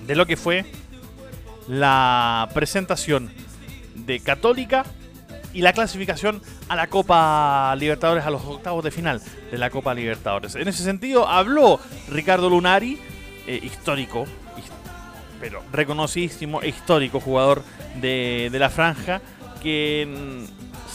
de 0.07 0.17
lo 0.17 0.27
que 0.27 0.37
fue 0.37 0.65
la 1.69 2.49
presentación 2.55 3.31
de 3.95 4.21
Católica 4.21 4.85
y 5.53 5.63
la 5.63 5.73
clasificación 5.73 6.43
a 6.69 6.77
la 6.77 6.87
Copa 6.89 7.75
Libertadores, 7.77 8.25
a 8.25 8.31
los 8.31 8.45
octavos 8.45 8.85
de 8.85 8.91
final 8.91 9.21
de 9.51 9.59
la 9.59 9.71
Copa 9.71 9.95
Libertadores. 9.95 10.55
En 10.55 10.69
ese 10.69 10.83
sentido, 10.83 11.29
habló 11.29 11.81
Ricardo 12.09 12.49
Lunari, 12.51 12.99
eh, 13.47 13.61
histórico, 13.63 14.27
pero 15.41 15.63
reconocidísimo, 15.73 16.63
histórico 16.63 17.21
jugador 17.21 17.63
de, 18.01 18.51
la 18.53 18.71
franja, 18.71 19.21
que 19.63 20.47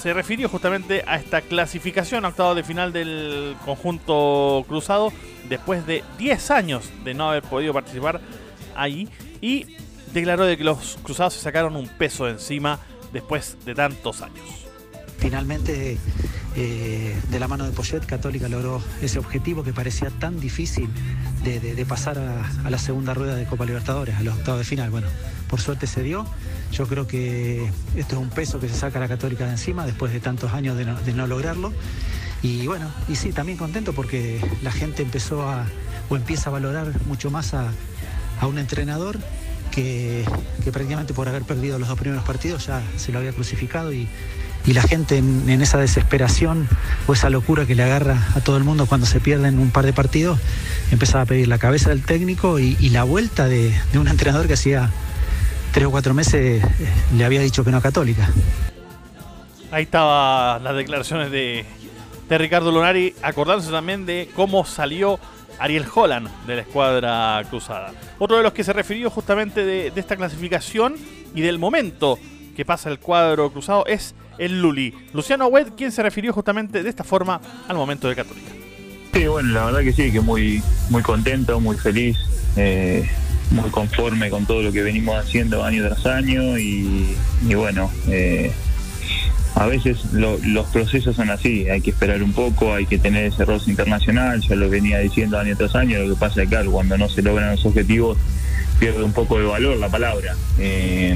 se 0.04 0.14
refirió 0.14 0.50
justamente 0.50 1.02
a 1.08 1.16
esta 1.16 1.40
clasificación 1.40 2.26
a 2.26 2.28
octavos 2.28 2.58
de 2.58 2.64
final 2.64 2.92
del 2.92 3.56
conjunto 3.64 4.66
cruzado 4.68 5.14
después 5.48 5.88
de 5.88 6.04
10 6.18 6.52
años 6.52 6.90
de 7.06 7.14
no 7.14 7.30
haber 7.30 7.42
podido 7.42 7.72
participar 7.72 8.20
allí 8.76 9.08
y 9.40 9.78
declaró 10.14 10.44
de 10.44 10.58
que 10.58 10.66
los 10.66 11.00
cruzados 11.04 11.36
se 11.36 11.40
sacaron 11.40 11.78
un 11.78 11.88
peso 11.88 12.28
encima 12.28 12.80
después 13.14 13.56
de 13.64 13.76
tantos 13.76 14.22
años. 14.22 14.44
Finalmente, 15.20 15.98
eh, 16.58 17.16
de 17.30 17.40
la 17.40 17.48
mano 17.48 17.64
de 17.66 17.72
Poyet, 17.72 18.06
Católica 18.06 18.50
logró 18.50 18.84
ese 19.02 19.20
objetivo 19.20 19.64
que 19.64 19.72
parecía 19.72 20.10
tan 20.10 20.38
difícil 20.38 20.90
de, 21.46 21.86
pasar 21.86 22.20
a, 22.20 22.70
la 22.70 22.78
segunda 22.78 23.14
rueda 23.14 23.36
de 23.36 23.46
Copa 23.46 23.66
Libertadores, 23.66 24.16
a 24.16 24.24
los 24.24 24.36
octavos 24.36 24.60
de 24.60 24.66
final. 24.66 24.90
Bueno, 24.90 25.08
por 25.54 25.62
suerte 25.62 25.86
se 25.86 26.02
dio. 26.02 26.26
Yo 26.72 26.88
creo 26.88 27.06
que 27.06 27.70
esto 27.96 28.16
es 28.16 28.22
un 28.24 28.32
peso 28.32 28.60
que 28.60 28.68
se 28.68 28.74
saca 28.74 29.00
la 29.00 29.08
Católica 29.08 29.46
de 29.46 29.52
encima 29.52 29.86
después 29.86 30.12
de 30.12 30.20
tantos 30.20 30.52
años 30.52 30.76
de 30.76 31.14
no, 31.14 31.28
lograrlo. 31.28 31.72
Y 32.42 32.66
bueno, 32.66 32.90
y 33.08 33.16
sí, 33.16 33.32
también 33.34 33.60
contento 33.60 33.94
porque 33.94 34.42
la 34.64 34.72
gente 34.72 35.04
empezó 35.04 35.48
a, 35.48 35.68
o 36.10 36.16
empieza 36.16 36.50
a 36.50 36.54
valorar 36.54 36.88
mucho 37.06 37.30
más 37.30 37.54
a, 37.54 37.68
a 38.42 38.48
un 38.48 38.58
entrenador 38.58 39.20
que, 39.70 40.26
prácticamente 40.72 41.14
por 41.14 41.28
haber 41.30 41.44
perdido 41.44 41.78
los 41.78 41.88
dos 41.88 42.00
primeros 42.00 42.24
partidos 42.24 42.68
ya 42.68 42.82
se 42.98 43.12
lo 43.12 43.20
había 43.20 43.32
crucificado 43.32 43.94
y, 43.94 44.08
la 44.66 44.82
gente 44.82 45.18
en, 45.18 45.62
esa 45.62 45.78
desesperación 45.78 46.70
o 47.06 47.14
esa 47.14 47.30
locura 47.30 47.66
que 47.66 47.76
le 47.76 47.84
agarra 47.84 48.30
a 48.34 48.40
todo 48.40 48.56
el 48.56 48.64
mundo 48.64 48.86
cuando 48.86 49.06
se 49.06 49.20
pierden 49.20 49.60
un 49.60 49.72
par 49.72 49.86
de 49.86 49.92
partidos, 49.92 50.40
empezaba 50.90 51.24
a 51.24 51.26
pedir 51.26 51.50
la 51.50 51.58
cabeza 51.58 51.90
del 51.90 52.02
técnico 52.02 52.60
y, 52.60 52.90
la 52.90 53.04
vuelta 53.04 53.50
de, 53.50 53.74
un 53.94 54.08
entrenador 54.08 54.48
que 54.48 54.54
hacía 54.54 54.90
tres 55.74 55.88
o 55.88 55.92
cuatro 55.92 56.14
meses 56.14 56.64
eh, 56.64 56.90
le 57.18 57.26
había 57.26 57.42
dicho 57.42 57.64
que 57.66 57.72
no 57.72 57.78
a 57.78 57.82
Católica. 57.82 58.30
Ahí 59.72 59.84
estaban 59.84 60.64
las 60.64 60.76
declaraciones 60.76 61.32
de, 61.32 61.66
de 62.30 62.38
Ricardo 62.38 62.72
Lunari, 62.72 63.16
acordándose 63.24 63.72
también 63.72 64.06
de 64.06 64.30
cómo 64.36 64.66
salió 64.66 65.20
Ariel 65.58 65.86
Holland 65.94 66.30
de 66.46 66.56
la 66.58 66.62
escuadra 66.62 67.42
cruzada. 67.50 67.92
Otro 68.20 68.38
de 68.38 68.44
los 68.44 68.54
que 68.54 68.64
se 68.64 68.72
refirió 68.72 69.10
justamente 69.10 69.66
de, 69.66 69.92
esta 69.96 70.16
clasificación 70.16 70.96
y 71.34 71.42
del 71.42 71.58
momento 71.58 72.20
que 72.56 72.66
pasa 72.66 72.90
el 72.92 73.00
cuadro 73.00 73.52
cruzado 73.52 73.84
es 73.88 74.14
el 74.38 74.62
Luli. 74.62 74.94
Luciano 75.12 75.48
Wed, 75.48 75.70
quien 75.76 75.92
se 75.92 76.04
refirió 76.04 76.34
justamente 76.34 76.84
de 76.84 76.90
esta 76.90 77.04
forma 77.04 77.42
al 77.68 77.76
momento 77.76 78.08
de 78.08 78.16
Católica. 78.16 78.52
Sí, 79.12 79.26
bueno, 79.26 79.54
la 79.54 79.66
verdad 79.66 79.82
que 79.82 79.94
sí, 79.94 80.12
que 80.12 80.22
muy, 80.22 80.62
muy 80.90 81.02
contento, 81.02 81.60
muy 81.60 81.78
feliz, 81.78 82.18
eh, 82.58 83.10
muy 83.54 83.70
conforme 83.70 84.30
con 84.30 84.46
todo 84.46 84.62
lo 84.62 84.72
que 84.72 84.82
venimos 84.82 85.16
haciendo 85.16 85.64
año 85.64 85.88
tras 85.88 86.06
año 86.06 86.58
y, 86.58 87.16
bueno, 87.56 87.92
eh, 88.08 88.52
a 89.56 89.68
veces 89.68 90.12
los 90.12 90.66
procesos 90.68 91.16
son 91.16 91.30
así, 91.30 91.70
hay 91.70 91.82
que 91.82 91.92
esperar 91.92 92.24
un 92.24 92.34
poco, 92.34 92.74
hay 92.74 92.88
que 92.88 92.98
tener 92.98 93.26
ese 93.26 93.46
roce 93.46 93.70
internacional, 93.70 94.42
ya 94.42 94.56
lo 94.56 94.70
venía 94.70 95.00
diciendo 95.00 95.38
año 95.40 95.56
tras 95.56 95.76
año, 95.76 96.00
lo 96.00 96.16
que 96.16 96.20
pasa 96.20 96.44
es 96.44 96.50
que 96.50 96.66
cuando 96.66 96.98
no 96.98 97.08
se 97.08 97.22
logran 97.22 97.52
los 97.52 97.66
objetivos 97.66 98.18
pierde 98.80 99.04
un 99.04 99.14
poco 99.14 99.38
de 99.38 99.46
valor 99.46 99.78
la 99.78 99.90
palabra. 99.90 100.36
Eh, 100.58 101.16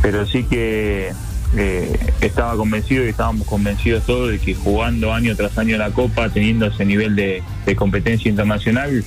pero 0.00 0.26
sí 0.26 0.44
que 0.44 1.12
eh, 1.56 2.12
estaba 2.22 2.56
convencido 2.56 3.04
y 3.04 3.08
estábamos 3.08 3.46
convencidos 3.46 4.04
todos 4.06 4.30
de 4.30 4.38
que 4.38 4.54
jugando 4.54 5.12
año 5.12 5.36
tras 5.36 5.58
año 5.58 5.76
la 5.76 5.90
Copa, 5.90 6.30
teniendo 6.30 6.66
ese 6.66 6.86
nivel 6.86 7.14
de, 7.14 7.42
competencia 7.76 8.28
internacional, 8.30 9.04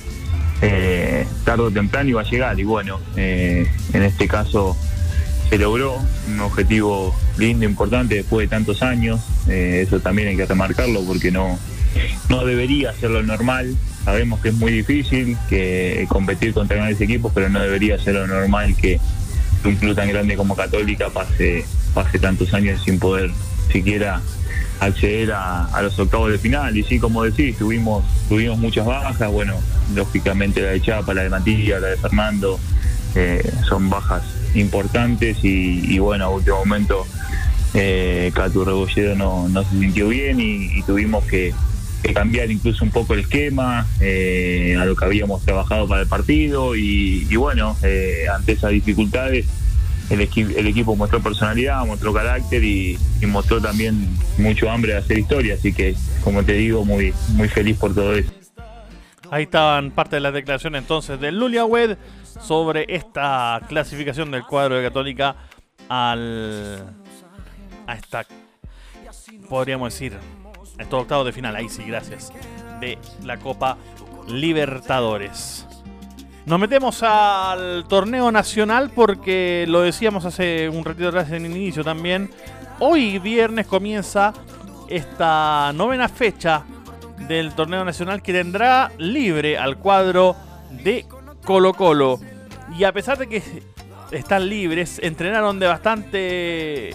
tarde 1.44 1.62
o 1.62 1.70
temprano 1.70 2.10
iba 2.10 2.20
a 2.20 2.24
llegar. 2.24 2.58
Y 2.58 2.64
bueno, 2.64 3.00
en 3.16 4.02
este 4.02 4.28
caso 4.28 4.76
se 5.48 5.58
logró 5.58 5.98
un 6.28 6.40
objetivo 6.40 7.14
lindo, 7.38 7.64
importante 7.64 8.16
después 8.16 8.48
de 8.48 8.56
tantos 8.56 8.82
años. 8.82 9.20
Eh, 9.48 9.82
eso 9.86 10.00
también 10.00 10.28
hay 10.28 10.36
que 10.36 10.46
remarcarlo 10.46 11.02
porque 11.04 11.30
no, 11.30 11.58
no 12.28 12.44
debería 12.44 12.92
ser 12.94 13.10
lo 13.10 13.22
normal. 13.22 13.76
Sabemos 14.04 14.40
que 14.40 14.48
es 14.48 14.54
muy 14.54 14.72
difícil 14.72 15.36
que 15.48 16.06
competir 16.08 16.52
contra 16.52 16.76
grandes 16.76 17.00
equipos, 17.00 17.32
pero 17.34 17.48
no 17.48 17.60
debería 17.60 17.98
ser 17.98 18.14
lo 18.14 18.26
normal 18.26 18.76
que 18.76 19.00
un 19.64 19.76
club 19.76 19.96
tan 19.96 20.08
grande 20.08 20.36
como 20.36 20.54
Católica 20.54 21.08
pase, 21.10 21.64
pase 21.92 22.18
tantos 22.18 22.54
años 22.54 22.80
sin 22.84 22.98
poder 22.98 23.30
siquiera 23.72 24.20
acceder 24.80 25.32
a, 25.32 25.80
los 25.82 25.98
octavos 25.98 26.30
de 26.30 26.38
final. 26.38 26.76
Y 26.76 26.82
sí, 26.82 26.98
como 26.98 27.22
decís, 27.22 27.56
tuvimos, 27.56 28.04
tuvimos 28.28 28.58
muchas 28.58 28.86
bajas. 28.86 29.30
Bueno, 29.30 29.54
lógicamente 29.94 30.62
la 30.62 30.70
de 30.70 30.80
Chapa, 30.80 31.14
la 31.14 31.22
de 31.22 31.30
Matías, 31.30 31.80
la 31.80 31.88
de 31.88 31.96
Fernando, 31.96 32.58
eh, 33.14 33.50
son 33.68 33.88
bajas 33.88 34.22
importantes 34.54 35.38
y, 35.42 35.98
bueno, 35.98 36.24
a 36.26 36.28
último 36.30 36.58
momento 36.58 37.06
eh, 37.74 38.30
Catu 38.34 38.64
Rebolledo 38.64 39.14
no, 39.14 39.48
no, 39.48 39.62
se 39.64 39.70
sintió 39.78 40.08
bien 40.08 40.40
y, 40.40 40.82
tuvimos 40.82 41.24
que, 41.24 41.54
cambiar 42.14 42.52
incluso 42.52 42.84
un 42.84 42.92
poco 42.92 43.14
el 43.14 43.20
esquema 43.20 43.84
eh, 43.98 44.76
a 44.80 44.84
lo 44.84 44.94
que 44.94 45.04
habíamos 45.04 45.42
trabajado 45.44 45.88
para 45.88 46.02
el 46.02 46.06
partido 46.06 46.76
y, 46.76 47.24
bueno, 47.34 47.76
eh, 47.82 48.26
ante 48.32 48.52
esas 48.52 48.70
dificultades 48.70 49.46
el, 50.10 50.20
equipo 50.20 50.96
mostró 50.96 51.20
personalidad, 51.20 51.84
mostró 51.86 52.12
carácter 52.12 52.62
y, 52.64 52.98
mostró 53.26 53.60
también 53.60 54.08
mucho 54.38 54.70
hambre 54.70 54.92
de 54.92 54.98
hacer 54.98 55.18
historia, 55.18 55.54
así 55.54 55.72
que 55.72 55.94
como 56.22 56.44
te 56.44 56.52
digo, 56.52 56.84
muy, 56.84 57.12
muy 57.30 57.48
feliz 57.48 57.76
por 57.76 57.94
todo 57.94 58.14
eso. 58.14 58.30
Ahí 59.30 59.44
estaban 59.44 59.90
parte 59.90 60.16
de 60.16 60.20
las 60.20 60.32
declaraciones 60.32 60.82
entonces 60.82 61.18
de 61.20 61.32
Lulia 61.32 61.64
Wed 61.64 61.96
sobre 62.40 62.86
esta 62.88 63.60
clasificación 63.68 64.30
del 64.30 64.44
cuadro 64.44 64.76
de 64.76 64.84
Católica 64.84 65.36
al 65.88 66.94
a 67.86 67.94
esta 67.94 68.26
podríamos 69.48 69.92
decir 69.92 70.18
estos 70.78 71.02
octavos 71.02 71.24
de 71.26 71.32
final, 71.32 71.56
ahí 71.56 71.68
sí, 71.68 71.84
gracias, 71.84 72.32
de 72.80 72.98
la 73.24 73.38
Copa 73.38 73.78
Libertadores. 74.28 75.65
Nos 76.46 76.60
metemos 76.60 77.02
al 77.02 77.86
torneo 77.88 78.30
nacional 78.30 78.92
porque 78.94 79.64
lo 79.66 79.80
decíamos 79.80 80.24
hace 80.24 80.68
un 80.68 80.84
ratito 80.84 81.08
atrás 81.08 81.28
en 81.32 81.44
el 81.44 81.56
inicio 81.56 81.82
también. 81.82 82.30
Hoy 82.78 83.18
viernes 83.18 83.66
comienza 83.66 84.32
esta 84.88 85.72
novena 85.74 86.08
fecha 86.08 86.62
del 87.26 87.52
torneo 87.56 87.84
nacional 87.84 88.22
que 88.22 88.32
tendrá 88.32 88.92
libre 88.96 89.58
al 89.58 89.78
cuadro 89.78 90.36
de 90.70 91.04
Colo 91.44 91.74
Colo. 91.74 92.20
Y 92.78 92.84
a 92.84 92.92
pesar 92.92 93.18
de 93.18 93.26
que 93.26 93.42
están 94.12 94.48
libres, 94.48 95.00
entrenaron 95.02 95.58
de 95.58 95.66
bastante 95.66 96.94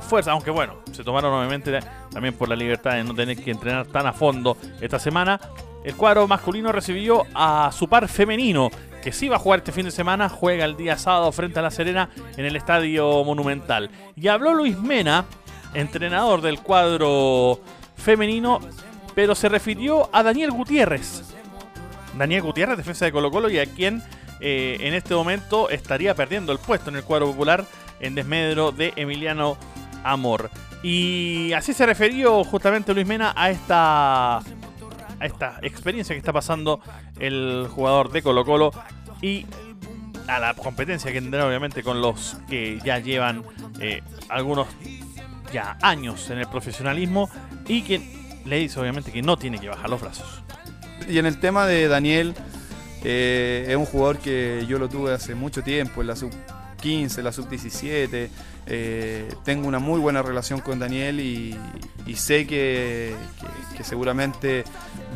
fuerza, 0.00 0.30
aunque 0.30 0.52
bueno, 0.52 0.76
se 0.92 1.02
tomaron 1.02 1.34
obviamente 1.34 1.76
también 2.12 2.34
por 2.34 2.48
la 2.48 2.54
libertad 2.54 2.92
de 2.92 3.02
no 3.02 3.16
tener 3.16 3.36
que 3.36 3.50
entrenar 3.50 3.88
tan 3.88 4.06
a 4.06 4.12
fondo 4.12 4.56
esta 4.80 5.00
semana. 5.00 5.40
El 5.86 5.94
cuadro 5.94 6.26
masculino 6.26 6.72
recibió 6.72 7.24
a 7.32 7.70
su 7.72 7.88
par 7.88 8.08
femenino, 8.08 8.70
que 9.04 9.12
sí 9.12 9.28
va 9.28 9.36
a 9.36 9.38
jugar 9.38 9.60
este 9.60 9.70
fin 9.70 9.84
de 9.84 9.92
semana, 9.92 10.28
juega 10.28 10.64
el 10.64 10.76
día 10.76 10.98
sábado 10.98 11.30
frente 11.30 11.60
a 11.60 11.62
La 11.62 11.70
Serena 11.70 12.10
en 12.36 12.44
el 12.44 12.56
Estadio 12.56 13.22
Monumental. 13.22 13.88
Y 14.16 14.26
habló 14.26 14.52
Luis 14.52 14.76
Mena, 14.76 15.26
entrenador 15.74 16.40
del 16.40 16.58
cuadro 16.58 17.60
femenino, 17.94 18.58
pero 19.14 19.36
se 19.36 19.48
refirió 19.48 20.10
a 20.12 20.24
Daniel 20.24 20.50
Gutiérrez, 20.50 21.22
Daniel 22.18 22.42
Gutiérrez, 22.42 22.78
defensa 22.78 23.04
de 23.04 23.12
Colo 23.12 23.30
Colo, 23.30 23.48
y 23.48 23.60
a 23.60 23.66
quien 23.66 24.02
eh, 24.40 24.78
en 24.80 24.92
este 24.92 25.14
momento 25.14 25.70
estaría 25.70 26.16
perdiendo 26.16 26.50
el 26.50 26.58
puesto 26.58 26.90
en 26.90 26.96
el 26.96 27.04
cuadro 27.04 27.26
popular 27.26 27.64
en 28.00 28.16
desmedro 28.16 28.72
de 28.72 28.92
Emiliano 28.96 29.56
Amor. 30.02 30.50
Y 30.82 31.52
así 31.52 31.72
se 31.72 31.86
refirió 31.86 32.42
justamente 32.42 32.92
Luis 32.92 33.06
Mena 33.06 33.32
a 33.36 33.50
esta, 33.50 34.40
a 35.20 35.26
esta 35.26 35.58
experiencia 35.62 36.14
que 36.14 36.18
está 36.18 36.32
pasando 36.32 36.80
el 37.18 37.68
jugador 37.70 38.10
de 38.10 38.22
Colo 38.22 38.44
Colo 38.44 38.72
y 39.22 39.46
a 40.28 40.38
la 40.38 40.54
competencia 40.54 41.12
que 41.12 41.20
tendrá 41.20 41.46
obviamente 41.46 41.82
con 41.82 42.00
los 42.00 42.36
que 42.48 42.80
ya 42.84 42.98
llevan 42.98 43.44
eh, 43.80 44.02
algunos 44.28 44.66
ya 45.52 45.78
años 45.82 46.30
en 46.30 46.38
el 46.38 46.48
profesionalismo 46.48 47.30
y 47.68 47.82
que 47.82 48.40
le 48.44 48.58
dice 48.58 48.80
obviamente 48.80 49.12
que 49.12 49.22
no 49.22 49.36
tiene 49.36 49.58
que 49.58 49.68
bajar 49.68 49.90
los 49.90 50.00
brazos. 50.00 50.42
Y 51.08 51.18
en 51.18 51.26
el 51.26 51.38
tema 51.38 51.66
de 51.66 51.88
Daniel, 51.88 52.34
eh, 53.04 53.66
es 53.68 53.76
un 53.76 53.84
jugador 53.84 54.18
que 54.18 54.64
yo 54.68 54.78
lo 54.78 54.88
tuve 54.88 55.12
hace 55.12 55.34
mucho 55.34 55.62
tiempo, 55.62 56.00
en 56.00 56.08
la 56.08 56.16
sub 56.16 56.32
15, 56.76 57.22
la 57.22 57.32
sub 57.32 57.48
17. 57.48 58.30
Eh, 58.68 59.28
tengo 59.44 59.68
una 59.68 59.78
muy 59.78 60.00
buena 60.00 60.22
relación 60.22 60.60
con 60.60 60.78
Daniel 60.78 61.20
y, 61.20 61.56
sé 62.14 62.46
que, 62.46 63.14
seguramente 63.82 64.64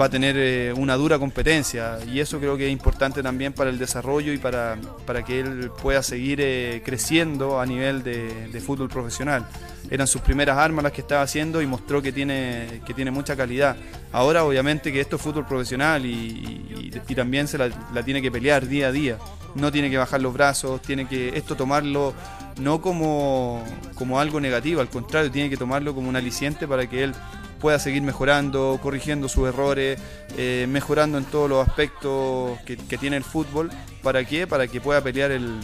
va 0.01 0.05
a 0.05 0.09
tener 0.11 0.37
eh, 0.38 0.73
una 0.73 0.94
dura 0.94 1.18
competencia 1.18 1.99
y 2.07 2.20
eso 2.20 2.38
creo 2.38 2.57
que 2.57 2.66
es 2.66 2.73
importante 2.73 3.23
también 3.23 3.53
para 3.53 3.70
el 3.70 3.79
desarrollo 3.79 4.33
y 4.33 4.38
para, 4.38 4.77
para 5.07 5.25
que 5.25 5.40
él 5.40 5.73
pueda 5.83 6.03
seguir 6.03 6.38
creciendo 6.85 7.61
a 7.61 7.66
nivel 7.66 8.03
de, 8.03 8.49
de, 8.49 8.61
fútbol 8.61 8.88
profesional. 8.88 9.46
Eran 9.90 10.07
sus 10.07 10.20
primeras 10.20 10.57
armas 10.57 10.85
las 10.85 10.92
que 10.92 11.01
estaba 11.01 11.23
haciendo 11.23 11.61
y 11.62 11.66
mostró 11.66 12.01
que 12.01 12.12
tiene, 12.12 12.81
que 12.87 12.94
tiene 12.94 13.11
mucha 13.11 13.35
calidad. 13.35 13.77
Ahora 14.12 14.44
obviamente 14.44 14.92
que 14.92 15.01
esto 15.01 15.16
es 15.16 15.23
fútbol 15.23 15.46
profesional 15.46 16.05
y, 16.05 16.90
también 17.14 17.49
se 17.49 17.59
la, 17.59 17.70
tiene 18.05 18.23
que 18.23 18.31
pelear 18.31 18.66
día 18.66 18.88
a 18.88 18.92
día. 18.92 19.18
No 19.54 19.72
tiene 19.72 19.90
que 19.90 19.98
bajar 19.98 20.20
los 20.20 20.32
brazos, 20.32 20.80
tiene 20.82 21.06
que 21.06 21.36
esto 21.36 21.56
tomarlo 21.56 22.14
no 22.60 22.80
como, 22.80 23.64
como 23.94 24.20
algo 24.20 24.40
negativo, 24.40 24.80
al 24.80 24.88
contrario, 24.88 25.30
tiene 25.30 25.50
que 25.50 25.56
tomarlo 25.56 25.94
como 25.94 26.08
un 26.08 26.16
aliciente 26.16 26.68
para 26.68 26.88
que 26.88 27.04
él 27.04 27.14
pueda 27.60 27.78
seguir 27.78 28.02
mejorando, 28.02 28.78
corrigiendo 28.82 29.28
sus 29.28 29.48
errores, 29.48 30.00
eh, 30.36 30.66
mejorando 30.68 31.18
en 31.18 31.24
todos 31.24 31.48
los 31.48 31.66
aspectos 31.66 32.58
que, 32.64 32.76
tiene 32.98 33.16
el 33.16 33.24
fútbol. 33.24 33.70
¿Para 34.02 34.24
qué? 34.24 34.46
Para 34.46 34.66
que 34.66 34.80
pueda 34.80 35.02
pelear 35.02 35.30
el, 35.30 35.60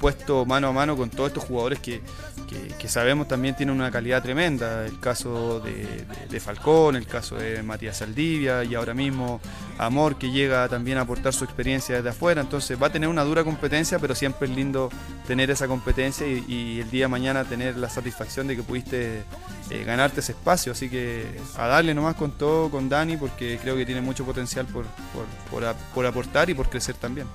puesto 0.00 0.44
mano 0.44 0.68
a 0.68 0.72
mano 0.72 0.96
con 0.96 1.10
todos 1.10 1.28
estos 1.28 1.44
jugadores 1.44 1.78
que, 1.78 2.00
sabemos 2.88 3.28
también 3.28 3.56
tienen 3.56 3.74
una 3.74 3.90
calidad 3.90 4.22
tremenda. 4.22 4.84
El 4.86 4.98
caso 4.98 5.60
de, 5.60 6.40
Falcón, 6.40 6.96
el 6.96 7.06
caso 7.06 7.36
de 7.36 7.62
Matías 7.62 7.98
Saldivia 7.98 8.64
y 8.64 8.74
ahora 8.74 8.94
mismo 8.94 9.40
Amor 9.78 10.16
que 10.16 10.30
llega 10.30 10.68
también 10.68 10.98
a 10.98 11.02
aportar 11.02 11.32
su 11.32 11.44
experiencia 11.44 11.96
desde 11.96 12.10
afuera. 12.10 12.40
Entonces 12.40 12.80
va 12.80 12.88
a 12.88 12.92
tener 12.92 13.08
una 13.08 13.24
dura 13.24 13.42
competencia, 13.42 13.98
pero 13.98 14.14
siempre 14.14 14.48
es 14.48 14.54
lindo 14.54 14.90
tener 15.26 15.50
esa 15.50 15.66
competencia 15.66 16.26
y, 16.26 16.80
el 16.80 16.90
día 16.90 17.04
de 17.04 17.08
mañana 17.08 17.44
tener 17.44 17.76
la 17.76 17.88
satisfacción 17.88 18.46
de 18.46 18.56
que 18.56 18.62
pudiste 18.62 19.24
eh, 19.70 19.84
ganarte 19.84 20.20
ese 20.20 20.32
espacio. 20.32 20.72
Así 20.72 20.88
que 20.88 21.24
a 21.56 21.66
darle 21.66 21.94
nomás 21.94 22.16
con 22.16 22.32
todo, 22.32 22.70
con 22.70 22.88
Dani, 22.88 23.16
porque 23.16 23.58
creo 23.60 23.76
que 23.76 23.86
tiene 23.86 24.00
mucho 24.00 24.24
potencial 24.24 24.66
por, 24.66 24.84
por, 25.50 26.06
aportar 26.06 26.50
y 26.50 26.54
por 26.54 26.68
crecer 26.68 26.94
también. 26.96 27.26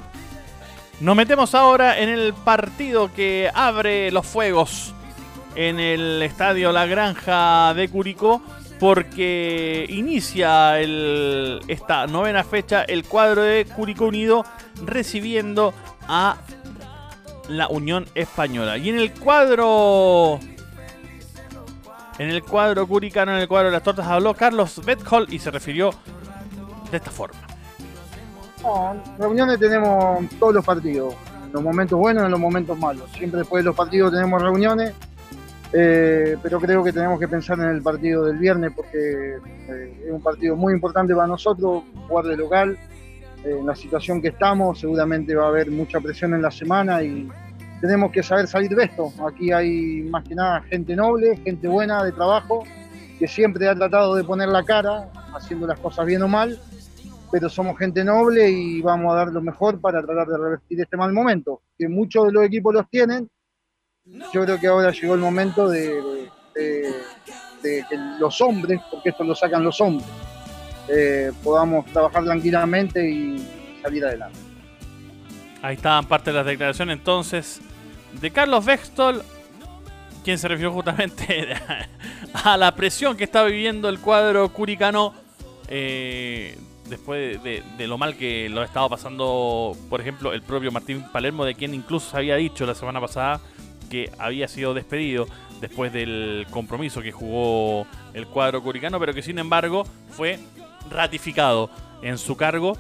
Nos 0.99 1.15
metemos 1.15 1.53
ahora 1.53 1.99
en 1.99 2.10
el 2.10 2.33
partido 2.33 3.13
que 3.13 3.51
abre 3.53 4.12
los 4.12 4.25
fuegos 4.25 4.95
en 5.55 5.79
el 5.79 6.23
estadio 6.23 6.71
La 6.71 6.88
Granja 6.88 7.73
de 7.75 7.88
Curicó 7.88 8.41
porque 8.79 9.86
inicia 9.89 10.79
esta 10.79 12.07
novena 12.07 12.43
fecha 12.43 12.83
el 12.83 13.03
cuadro 13.03 13.43
de 13.43 13.65
Curicó 13.65 14.05
Unido 14.05 14.45
recibiendo 14.86 15.73
a 16.07 16.38
la 17.47 17.67
Unión 17.67 18.07
Española. 18.15 18.77
Y 18.77 18.89
en 18.89 18.97
el 18.97 19.13
cuadro 19.13 20.39
en 22.17 22.29
el 22.29 22.43
cuadro 22.43 22.88
curicano, 22.88 23.36
en 23.36 23.41
el 23.41 23.47
cuadro 23.47 23.67
de 23.67 23.73
las 23.73 23.83
tortas, 23.83 24.07
habló 24.07 24.33
Carlos 24.33 24.83
Bethol 24.83 25.27
y 25.29 25.38
se 25.38 25.51
refirió 25.51 25.91
de 26.89 26.97
esta 26.97 27.12
forma. 27.12 27.46
Reuniones 29.17 29.59
tenemos 29.59 30.27
todos 30.39 30.55
los 30.55 30.65
partidos, 30.65 31.15
en 31.45 31.51
los 31.51 31.63
momentos 31.63 31.97
buenos 31.97 32.23
y 32.23 32.25
en 32.25 32.31
los 32.31 32.39
momentos 32.39 32.77
malos. 32.77 33.09
Siempre 33.11 33.39
después 33.39 33.63
de 33.63 33.65
los 33.65 33.75
partidos 33.75 34.11
tenemos 34.11 34.41
reuniones 34.41 34.93
Eh, 35.73 36.37
pero 36.41 36.59
creo 36.59 36.81
que 36.81 36.93
tenemos 36.93 37.19
que 37.19 37.27
pensar 37.27 37.59
en 37.59 37.67
el 37.67 37.81
partido 37.81 38.23
del 38.23 38.37
viernes 38.37 38.71
porque 38.73 39.35
eh, 39.67 40.03
es 40.05 40.11
un 40.11 40.21
partido 40.21 40.55
muy 40.55 40.73
importante 40.73 41.13
para 41.13 41.27
nosotros, 41.27 41.83
jugar 42.07 42.25
de 42.25 42.37
local. 42.37 42.77
en 43.43 43.65
la 43.65 43.75
situación 43.75 44.21
que 44.21 44.29
estamos, 44.29 44.79
seguramente 44.79 45.35
va 45.35 45.45
a 45.45 45.47
haber 45.49 45.69
mucha 45.69 45.99
presión 45.99 46.33
en 46.33 46.41
la 46.41 46.51
semana 46.51 47.03
y 47.03 47.29
tenemos 47.81 48.11
que 48.11 48.23
saber 48.23 48.47
salir 48.47 48.73
de 48.75 48.85
esto. 48.85 49.11
Aquí 49.27 49.51
hay 49.51 50.01
más 50.03 50.23
que 50.23 50.35
nada 50.35 50.61
gente 50.61 50.95
noble, 50.95 51.37
gente 51.43 51.67
buena 51.67 52.03
de 52.03 52.11
trabajo, 52.11 52.63
que 53.19 53.27
siempre 53.27 53.67
ha 53.67 53.75
tratado 53.75 54.15
de 54.15 54.23
poner 54.23 54.49
la 54.49 54.63
cara, 54.63 55.09
haciendo 55.35 55.67
las 55.67 55.79
cosas 55.79 56.05
bien 56.05 56.23
o 56.23 56.27
mal, 56.27 56.59
pero 57.31 57.49
somos 57.49 57.77
gente 57.77 58.03
noble 58.03 58.49
y 58.49 58.81
vamos 58.81 59.13
a 59.13 59.17
dar 59.17 59.27
lo 59.29 59.41
mejor 59.41 59.79
para 59.79 60.01
tratar 60.01 60.27
de 60.27 60.37
revertir 60.37 60.81
este 60.81 60.97
mal 60.97 61.11
momento, 61.11 61.61
que 61.77 61.87
muchos 61.87 62.27
de 62.27 62.31
los 62.31 62.43
equipos 62.45 62.73
los 62.73 62.89
tienen. 62.89 63.29
Yo 64.33 64.45
creo 64.45 64.59
que 64.59 64.67
ahora 64.67 64.91
llegó 64.91 65.15
el 65.15 65.19
momento 65.19 65.67
de, 65.69 66.29
que 66.53 67.83
los 68.19 68.39
hombres, 68.41 68.79
porque 68.89 69.09
esto 69.09 69.23
lo 69.23 69.35
sacan 69.35 69.63
los 69.63 69.81
hombres, 69.81 70.07
eh, 70.87 71.31
podamos 71.43 71.85
trabajar 71.87 72.23
tranquilamente 72.23 73.09
y 73.09 73.45
salir 73.81 74.05
adelante. 74.05 74.39
Ahí 75.61 75.75
estaban 75.75 76.05
parte 76.05 76.29
de 76.29 76.37
las 76.37 76.45
declaraciones 76.45 76.97
entonces 76.97 77.59
de 78.21 78.31
Carlos 78.31 78.63
Bextol, 78.63 79.21
quien 80.23 80.37
se 80.37 80.47
refirió 80.47 80.71
justamente 80.71 81.47
a 82.33 82.55
la 82.55 82.73
presión 82.75 83.17
que 83.17 83.25
está 83.25 83.43
viviendo 83.43 83.89
el 83.89 83.99
cuadro 83.99 84.47
curicano 84.53 85.13
eh, 85.67 86.57
después 86.89 87.41
de, 87.43 87.88
lo 87.88 87.97
mal 87.97 88.15
que 88.15 88.50
lo 88.50 88.62
ha 88.62 88.65
estado 88.65 88.89
pasando, 88.89 89.76
por 89.89 90.02
ejemplo, 90.02 90.34
el 90.34 90.41
propio 90.41 90.71
Martín 90.71 91.04
Palermo, 91.12 91.45
de 91.45 91.56
quien 91.56 91.73
incluso 91.73 92.12
se 92.12 92.17
había 92.17 92.36
dicho 92.36 92.65
la 92.65 92.76
semana 92.76 93.00
pasada 93.00 93.39
que 93.89 94.12
había 94.17 94.47
sido 94.47 94.73
despedido 94.73 95.28
después 95.62 95.93
del 95.93 96.45
compromiso 96.50 97.02
que 97.02 97.12
jugó 97.12 97.88
el 98.13 98.28
cuadro 98.28 98.62
curicano, 98.62 99.00
pero 99.00 99.13
que 99.13 99.21
sin 99.21 99.39
embargo 99.39 99.86
fue 100.10 100.39
ratificado 100.89 101.69
en 102.02 102.17
su 102.17 102.36
cargo 102.36 102.78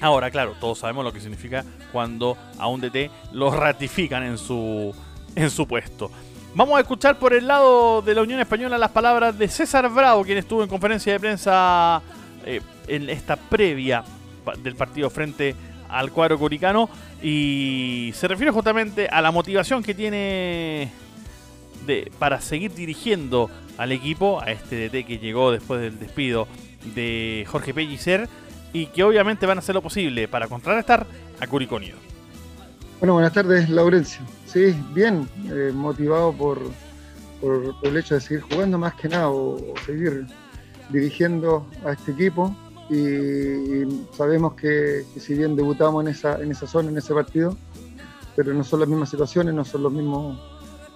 Ahora, 0.00 0.30
claro, 0.30 0.54
todos 0.58 0.78
sabemos 0.78 1.04
lo 1.04 1.12
que 1.12 1.20
significa 1.20 1.64
cuando 1.92 2.36
a 2.58 2.68
un 2.68 2.80
DT 2.80 3.10
lo 3.32 3.50
ratifican 3.50 4.22
en 4.22 4.38
su, 4.38 4.94
en 5.34 5.50
su 5.50 5.68
puesto. 5.68 6.10
Vamos 6.54 6.78
a 6.78 6.80
escuchar 6.80 7.18
por 7.18 7.34
el 7.34 7.46
lado 7.46 8.00
de 8.00 8.14
la 8.14 8.22
Unión 8.22 8.40
Española 8.40 8.78
las 8.78 8.90
palabras 8.90 9.38
de 9.38 9.46
César 9.46 9.88
Bravo, 9.90 10.24
quien 10.24 10.38
estuvo 10.38 10.62
en 10.62 10.68
conferencia 10.68 11.12
de 11.12 11.20
prensa 11.20 12.02
eh, 12.44 12.60
en 12.88 13.10
esta 13.10 13.36
previa 13.36 14.04
del 14.62 14.74
partido 14.74 15.10
frente 15.10 15.54
al 15.88 16.12
cuadro 16.12 16.38
curicano 16.38 16.88
y 17.22 18.12
se 18.14 18.28
refiere 18.28 18.52
justamente 18.52 19.08
a 19.08 19.20
la 19.20 19.30
motivación 19.30 19.82
que 19.82 19.94
tiene 19.94 20.90
de, 21.86 22.10
para 22.18 22.40
seguir 22.40 22.72
dirigiendo 22.74 23.50
al 23.76 23.92
equipo, 23.92 24.40
a 24.40 24.50
este 24.50 24.88
DT 24.88 25.06
que 25.06 25.18
llegó 25.18 25.50
después 25.50 25.80
del 25.80 25.98
despido 25.98 26.46
de 26.94 27.46
Jorge 27.48 27.74
Pellicer 27.74 28.28
y 28.72 28.86
que 28.86 29.02
obviamente 29.02 29.46
van 29.46 29.58
a 29.58 29.60
hacer 29.60 29.74
lo 29.74 29.82
posible 29.82 30.28
para 30.28 30.48
contrarrestar 30.48 31.06
a 31.40 31.46
Curicó 31.46 31.78
Bueno, 33.00 33.14
buenas 33.14 33.32
tardes, 33.32 33.68
Laurencio. 33.68 34.22
Sí, 34.46 34.74
bien, 34.92 35.28
eh, 35.48 35.72
motivado 35.74 36.32
por, 36.32 36.60
por, 37.40 37.74
el 37.82 37.96
hecho 37.96 38.14
de 38.14 38.20
seguir 38.20 38.42
jugando 38.42 38.78
más 38.78 38.94
que 38.94 39.08
nada 39.08 39.28
o, 39.30 39.74
seguir 39.86 40.26
dirigiendo 40.92 41.66
a 41.84 41.92
este 41.92 42.12
equipo. 42.12 42.54
Y, 42.88 44.04
sabemos 44.16 44.54
que, 44.54 45.04
si 45.16 45.34
bien 45.34 45.54
debutamos 45.54 46.02
en 46.04 46.08
esa, 46.10 46.40
en 46.40 46.50
esa 46.50 46.66
zona, 46.66 46.90
en 46.90 46.98
ese 46.98 47.14
partido, 47.14 47.56
pero 48.34 48.52
no 48.52 48.64
son 48.64 48.80
las 48.80 48.88
mismas 48.88 49.10
situaciones, 49.10 49.54
no 49.54 49.64
son 49.64 49.82
los 49.82 49.92
mismos 49.92 50.38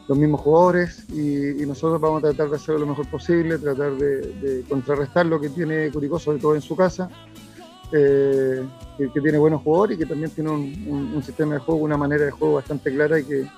los 0.06 0.18
mismos 0.18 0.40
jugadores 0.40 1.08
y, 1.10 1.64
nosotros 1.66 2.00
vamos 2.00 2.22
a 2.22 2.28
tratar 2.28 2.50
de 2.50 2.56
hacer 2.56 2.78
lo 2.78 2.86
mejor 2.86 3.08
posible, 3.08 3.58
tratar 3.58 3.92
de, 3.92 4.64
contrarrestar 4.68 5.26
lo 5.26 5.40
que 5.40 5.48
tiene 5.48 5.90
Curicó, 5.90 6.18
sobre 6.18 6.38
todo 6.38 6.54
en 6.54 6.60
su 6.60 6.76
casa, 6.76 7.08
eh, 7.92 8.62
que, 8.98 9.20
tiene 9.20 9.38
buenos 9.38 9.62
jugadores 9.62 9.96
y 9.96 10.00
que 10.00 10.06
también 10.06 10.30
tiene 10.30 10.50
un, 10.50 11.22
sistema 11.24 11.54
de 11.54 11.60
juego, 11.60 11.80
una 11.80 11.96
manera 11.96 12.24
de 12.24 12.30
juego 12.30 12.54
bastante 12.54 12.92
clara 12.92 13.18
y 13.18 13.24
que, 13.24 13.48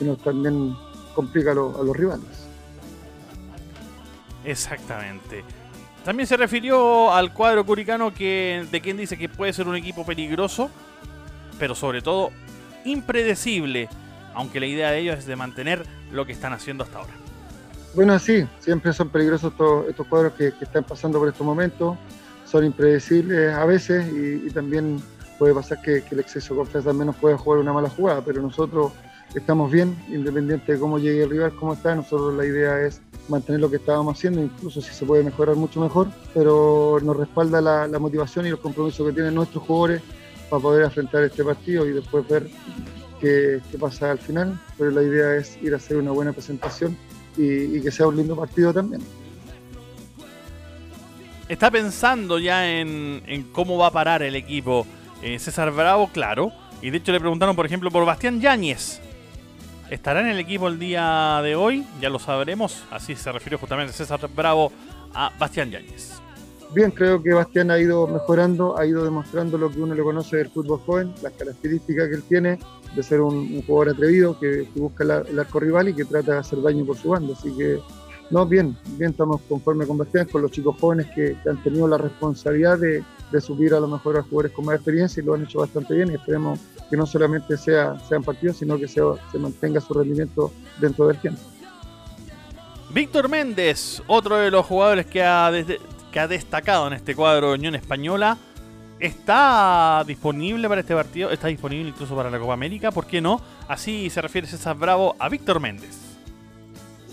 nos 0.00 0.18
también 0.18 0.74
complica 1.14 1.50
a, 1.50 1.54
los 1.54 1.96
rivales. 1.96 2.48
Exactamente. 4.44 5.44
También 6.04 6.26
se 6.26 6.36
refirió 6.36 7.12
al 7.12 7.32
cuadro 7.32 7.64
curicano 7.64 8.14
que, 8.14 8.66
de 8.70 8.80
quien 8.80 8.96
dice 8.96 9.18
que 9.18 9.28
puede 9.28 9.52
ser 9.52 9.68
un 9.68 9.76
equipo 9.76 10.06
peligroso, 10.06 10.70
pero 11.58 11.74
sobre 11.74 12.00
todo 12.00 12.30
impredecible, 12.84 13.88
aunque 14.34 14.60
la 14.60 14.66
idea 14.66 14.90
de 14.90 15.00
ellos 15.00 15.18
es 15.18 15.26
de 15.26 15.36
mantener 15.36 15.84
lo 16.10 16.24
que 16.24 16.32
están 16.32 16.52
haciendo 16.54 16.84
hasta 16.84 16.98
ahora. 16.98 17.12
Bueno, 17.94 18.18
sí, 18.18 18.46
siempre 18.60 18.92
son 18.92 19.10
peligrosos 19.10 19.52
estos, 19.88 20.06
cuadros 20.06 20.32
que, 20.34 20.52
están 20.60 20.84
pasando 20.84 21.18
por 21.18 21.28
estos 21.28 21.44
momentos 21.44 21.98
son 22.46 22.64
impredecibles 22.64 23.52
a 23.52 23.64
veces 23.64 24.06
y, 24.12 24.50
también 24.50 25.00
puede 25.38 25.54
pasar 25.54 25.80
que, 25.82 26.02
el 26.10 26.20
exceso 26.20 26.54
de 26.54 26.58
confianza 26.58 26.90
también 26.90 27.06
nos 27.06 27.16
puede 27.16 27.36
jugar 27.36 27.60
una 27.60 27.72
mala 27.72 27.88
jugada, 27.88 28.22
pero 28.24 28.42
nosotros 28.42 28.92
estamos 29.34 29.70
bien, 29.70 29.96
independiente 30.08 30.72
de 30.72 30.78
cómo 30.78 30.98
llegue 30.98 31.24
el 31.24 31.30
rival, 31.30 31.52
cómo 31.54 31.74
está, 31.74 31.94
nosotros 31.94 32.34
la 32.34 32.44
idea 32.44 32.80
es 32.80 33.00
mantener 33.28 33.60
lo 33.60 33.70
que 33.70 33.76
estábamos 33.76 34.18
haciendo, 34.18 34.42
incluso 34.42 34.80
si 34.80 34.92
se 34.92 35.06
puede 35.06 35.22
mejorar 35.22 35.56
mucho 35.56 35.80
mejor, 35.80 36.08
pero 36.34 36.98
nos 37.02 37.16
respalda 37.16 37.60
la, 37.60 37.98
motivación 37.98 38.46
y 38.46 38.50
los 38.50 38.60
compromisos 38.60 39.06
que 39.06 39.12
tienen 39.12 39.34
nuestros 39.34 39.64
jugadores 39.64 40.02
para 40.48 40.62
poder 40.62 40.84
afrontar 40.84 41.22
este 41.24 41.44
partido 41.44 41.86
y 41.86 41.92
después 41.92 42.26
ver 42.28 42.50
qué, 43.20 43.60
pasa 43.78 44.10
al 44.10 44.18
final, 44.18 44.60
pero 44.76 44.90
la 44.90 45.02
idea 45.02 45.36
es 45.36 45.56
ir 45.62 45.74
a 45.74 45.76
hacer 45.76 45.96
una 45.96 46.10
buena 46.10 46.32
presentación 46.32 46.96
y 47.36 47.80
que 47.80 47.90
sea 47.90 48.08
un 48.08 48.16
lindo 48.16 48.36
partido 48.36 48.74
también 48.74 49.00
está 51.50 51.68
pensando 51.68 52.38
ya 52.38 52.70
en, 52.70 53.48
cómo 53.52 53.76
va 53.76 53.88
a 53.88 53.90
parar 53.90 54.22
el 54.22 54.36
equipo 54.36 54.86
eh, 55.20 55.38
César 55.38 55.72
Bravo, 55.72 56.08
claro. 56.12 56.52
Y 56.80 56.90
de 56.90 56.98
hecho 56.98 57.10
le 57.12 57.18
preguntaron, 57.18 57.56
por 57.56 57.66
ejemplo, 57.66 57.90
por 57.90 58.06
Bastián 58.06 58.40
Yáñez. 58.40 59.02
¿Estará 59.90 60.20
en 60.20 60.28
el 60.28 60.38
equipo 60.38 60.68
el 60.68 60.78
día 60.78 61.40
de 61.42 61.56
hoy? 61.56 61.84
Ya 62.00 62.10
lo 62.10 62.20
sabremos. 62.20 62.84
Así 62.92 63.16
se 63.16 63.32
refirió 63.32 63.58
justamente 63.58 63.92
César 63.92 64.20
Bravo 64.36 64.70
a 65.12 65.32
Bastián 65.36 65.68
Yáñez. 65.68 66.12
Bien, 66.72 66.92
creo 66.92 67.20
que 67.20 67.34
Bastián 67.34 67.72
ha 67.72 67.78
ido 67.80 68.06
mejorando, 68.06 68.78
ha 68.78 68.86
ido 68.86 69.02
demostrando 69.02 69.58
lo 69.58 69.68
que 69.68 69.80
uno 69.80 69.92
le 69.92 70.02
conoce 70.04 70.36
del 70.36 70.50
fútbol 70.50 70.78
joven, 70.86 71.12
las 71.22 71.32
características 71.32 72.08
que 72.08 72.14
él 72.14 72.22
tiene 72.22 72.60
de 72.94 73.02
ser 73.02 73.20
un, 73.20 73.60
jugador 73.62 73.94
atrevido 73.94 74.38
que, 74.38 74.68
busca 74.76 75.02
el 75.02 75.36
arco 75.36 75.58
rival 75.58 75.88
y 75.88 75.94
que 75.94 76.04
trata 76.04 76.34
de 76.34 76.38
hacer 76.38 76.62
daño 76.62 76.84
por 76.86 76.96
su 76.96 77.08
banda. 77.08 77.34
Así 77.36 77.50
que 77.56 77.80
no, 78.30 78.46
bien, 78.46 78.76
bien, 78.96 79.10
estamos 79.10 79.40
conformes 79.48 79.88
con 79.88 79.98
Bastián, 79.98 80.28
con 80.30 80.42
los 80.42 80.52
chicos 80.52 80.76
jóvenes 80.80 81.08
que, 81.16 81.36
han 81.48 81.60
tenido 81.64 81.88
la 81.88 81.98
responsabilidad 81.98 82.78
de, 82.78 83.02
subir 83.38 83.74
a 83.74 83.80
lo 83.80 83.86
mejor 83.86 84.16
a 84.16 84.22
jugadores 84.22 84.52
con 84.52 84.64
más 84.64 84.76
experiencia 84.76 85.22
y 85.22 85.26
lo 85.26 85.34
han 85.34 85.44
hecho 85.44 85.58
bastante 85.58 85.94
bien 85.94 86.10
y 86.10 86.14
esperemos 86.14 86.58
que 86.88 86.96
no 86.96 87.04
solamente 87.04 87.58
sea, 87.58 87.98
sean 88.08 88.22
partidos, 88.22 88.56
sino 88.56 88.78
que 88.78 88.88
se 88.88 89.02
mantenga 89.38 89.80
su 89.80 89.92
rendimiento 89.92 90.50
dentro 90.80 91.06
del 91.06 91.18
tiempo. 91.18 91.40
Víctor 92.92 93.28
Méndez, 93.28 94.02
otro 94.06 94.36
de 94.36 94.50
los 94.50 94.66
jugadores 94.66 95.06
que 95.06 95.22
ha, 95.22 95.52
que 96.10 96.18
ha 96.18 96.26
destacado 96.26 96.86
en 96.86 96.94
este 96.94 97.14
cuadro 97.14 97.48
de 97.48 97.54
Unión 97.54 97.74
Española, 97.76 98.38
está 98.98 100.02
disponible 100.06 100.68
para 100.68 100.80
este 100.80 100.94
partido, 100.94 101.30
está 101.30 101.46
disponible 101.48 101.88
incluso 101.90 102.16
para 102.16 102.30
la 102.30 102.38
Copa 102.38 102.54
América, 102.54 102.90
¿por 102.90 103.06
qué 103.06 103.20
no? 103.20 103.40
Así 103.68 104.10
se 104.10 104.20
refiere 104.20 104.48
César 104.48 104.76
Bravo 104.76 105.14
a 105.18 105.28
Víctor 105.28 105.60
Méndez. 105.60 106.09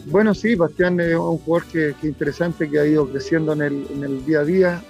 Bueno, 0.09 0.33
sí, 0.33 0.55
Bastián 0.55 1.01
es 1.01 1.15
un 1.15 1.37
jugador 1.37 1.67
que, 1.69 1.93
interesante, 2.03 2.69
que 2.69 2.79
ha 2.79 2.85
ido 2.85 3.09
creciendo 3.09 3.51
en 3.51 3.61
el, 3.61 4.25
día 4.25 4.39
a 4.39 4.45
día, 4.45 4.81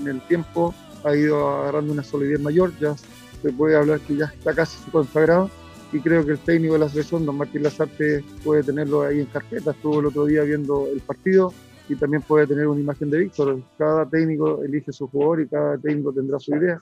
en 0.00 0.08
el 0.08 0.26
tiempo, 0.26 0.74
ha 1.04 1.14
ido 1.14 1.48
agarrando 1.48 1.92
una 1.92 2.02
solidez 2.02 2.40
mayor, 2.40 2.72
ya 2.80 2.96
se 2.96 3.52
puede 3.52 3.76
hablar 3.76 4.00
que 4.00 4.16
ya 4.16 4.24
está 4.24 4.54
casi 4.54 4.90
consagrado 4.90 5.50
y 5.92 6.00
creo 6.00 6.24
que 6.24 6.32
el 6.32 6.38
técnico 6.38 6.72
de 6.74 6.78
la 6.78 6.88
selección, 6.88 7.26
don 7.26 7.36
Martín 7.36 7.62
Lazarte, 7.62 8.24
puede 8.42 8.62
tenerlo 8.62 9.02
ahí 9.02 9.20
en 9.20 9.26
carpeta, 9.26 9.72
estuvo 9.72 10.00
el 10.00 10.06
otro 10.06 10.24
día 10.24 10.42
viendo 10.44 10.86
el 10.86 11.00
partido 11.00 11.52
y 11.86 11.96
también 11.96 12.22
puede 12.22 12.46
tener 12.46 12.66
una 12.66 12.80
imagen 12.80 13.10
de 13.10 13.18
Víctor. 13.18 13.60
Cada 13.76 14.08
técnico 14.08 14.62
elige 14.64 14.92
su 14.92 15.08
jugador 15.08 15.42
y 15.42 15.48
cada 15.48 15.76
técnico 15.76 16.10
tendrá 16.10 16.38
su 16.38 16.56
idea 16.56 16.80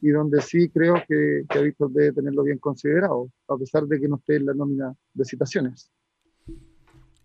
y 0.00 0.10
donde 0.10 0.40
sí 0.40 0.68
creo 0.68 1.02
que, 1.08 1.44
que 1.48 1.62
Víctor 1.62 1.90
debe 1.90 2.12
tenerlo 2.12 2.44
bien 2.44 2.58
considerado, 2.58 3.28
a 3.48 3.56
pesar 3.56 3.86
de 3.86 3.98
que 3.98 4.06
no 4.06 4.16
esté 4.16 4.36
en 4.36 4.46
la 4.46 4.54
nómina 4.54 4.94
de 5.14 5.24
citaciones. 5.24 5.90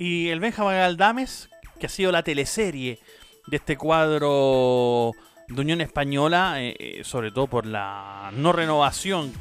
Y 0.01 0.29
el 0.29 0.39
Benjamín 0.39 0.75
Galdames, 0.75 1.49
que 1.77 1.87
ha 1.87 1.89
sido 1.89 2.13
la 2.13 2.23
teleserie 2.23 2.99
de 3.47 3.57
este 3.57 3.77
cuadro 3.77 5.11
de 5.49 5.61
Unión 5.61 5.81
Española, 5.81 6.63
eh, 6.63 6.73
eh, 6.79 7.01
sobre 7.03 7.31
todo 7.31 7.47
por 7.47 7.65
la 7.65 8.31
no 8.33 8.53
renovación 8.53 9.33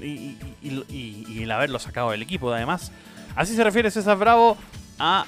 y, 0.00 0.36
el 1.40 1.50
haberlo 1.52 1.78
sacado 1.78 2.10
del 2.10 2.22
equipo, 2.22 2.52
además. 2.52 2.90
Así 3.36 3.54
se 3.54 3.62
refiere 3.62 3.88
César 3.92 4.18
Bravo 4.18 4.56
a 4.98 5.26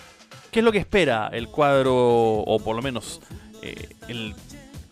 qué 0.50 0.58
es 0.58 0.64
lo 0.64 0.72
que 0.72 0.78
espera 0.78 1.30
el 1.32 1.46
cuadro, 1.46 1.94
o 1.94 2.58
por 2.58 2.74
lo 2.74 2.82
menos 2.82 3.20
eh, 3.62 3.94
el 4.08 4.34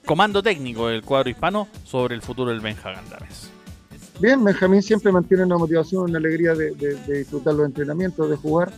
comando 0.06 0.40
técnico 0.40 0.86
del 0.86 1.02
cuadro 1.02 1.30
hispano 1.30 1.66
sobre 1.84 2.14
el 2.14 2.22
futuro 2.22 2.52
del 2.52 2.60
Benja 2.60 2.92
Galdames. 2.92 3.50
Bien, 4.20 4.44
Benjamín 4.44 4.84
siempre 4.84 5.10
mantiene 5.10 5.42
una 5.42 5.58
motivación, 5.58 6.04
una 6.04 6.18
alegría 6.18 6.54
de 6.54 6.74
disfrutar 7.18 7.54
los 7.54 7.66
entrenamientos, 7.66 8.30
de 8.30 8.36
jugar 8.36 8.72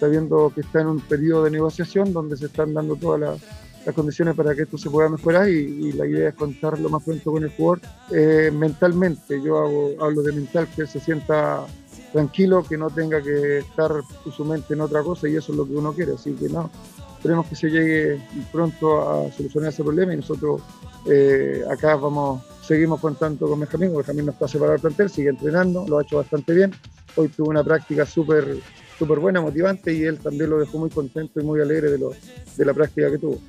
sabiendo 0.00 0.50
que 0.54 0.62
está 0.62 0.80
en 0.80 0.86
un 0.88 1.00
periodo 1.00 1.44
de 1.44 1.50
negociación 1.50 2.12
donde 2.14 2.36
se 2.38 2.46
están 2.46 2.72
dando 2.72 2.96
todas 2.96 3.20
las, 3.20 3.94
condiciones 3.94 4.34
para 4.36 4.54
que 4.54 4.62
esto 4.62 4.76
se 4.76 4.90
pueda 4.90 5.08
mejorar 5.08 5.48
y, 5.48 5.92
la 5.92 6.06
idea 6.06 6.28
es 6.28 6.34
contar 6.34 6.78
lo 6.78 6.90
más 6.90 7.02
pronto 7.02 7.32
con 7.32 7.42
el 7.42 7.50
jugador 7.50 7.80
eh, 8.12 8.50
mentalmente. 8.52 9.42
Yo 9.42 9.96
hablo 10.00 10.22
de 10.22 10.32
mental, 10.32 10.68
que 10.76 10.86
se 10.86 11.00
sienta 11.00 11.64
tranquilo, 12.12 12.62
que 12.62 12.76
no 12.76 12.90
tenga 12.90 13.22
que 13.22 13.58
estar 13.58 13.92
su 14.36 14.44
mente 14.44 14.74
en 14.74 14.82
otra 14.82 15.02
cosa 15.02 15.28
y 15.28 15.36
eso 15.36 15.52
es 15.52 15.58
lo 15.58 15.66
que 15.66 15.74
uno 15.74 15.92
quiere. 15.92 16.12
Así 16.12 16.32
que 16.34 16.48
no, 16.48 16.70
esperemos 17.16 17.46
que 17.46 17.56
se 17.56 17.68
llegue 17.68 18.22
pronto 18.52 19.00
a 19.00 19.32
solucionar 19.32 19.70
ese 19.70 19.82
problema 19.82 20.12
y 20.12 20.18
nosotros 20.18 20.60
eh, 21.06 21.64
acá 21.70 21.96
vamos, 21.96 22.42
seguimos 22.62 23.00
contando 23.00 23.48
con 23.48 23.60
Benjamín, 23.60 23.96
Benjamín 23.96 24.26
no 24.26 24.32
está 24.32 24.46
separado 24.46 24.72
del 24.72 24.82
plantel, 24.82 25.10
sigue 25.10 25.30
entrenando, 25.30 25.86
lo 25.88 25.98
ha 25.98 26.02
hecho 26.02 26.18
bastante 26.18 26.52
bien. 26.52 26.72
Hoy 27.16 27.28
tuvo 27.28 27.50
una 27.50 27.64
práctica 27.64 28.06
súper 28.06 28.58
súper 29.00 29.18
buena, 29.18 29.40
motivante 29.40 29.94
y 29.94 30.02
él 30.02 30.18
también 30.18 30.50
lo 30.50 30.58
dejó 30.58 30.76
muy 30.76 30.90
contento 30.90 31.40
y 31.40 31.42
muy 31.42 31.58
alegre 31.58 31.90
de, 31.90 31.98
lo, 31.98 32.12
de 32.56 32.64
la 32.66 32.74
práctica 32.74 33.10
que 33.10 33.16
tuvo. 33.16 33.40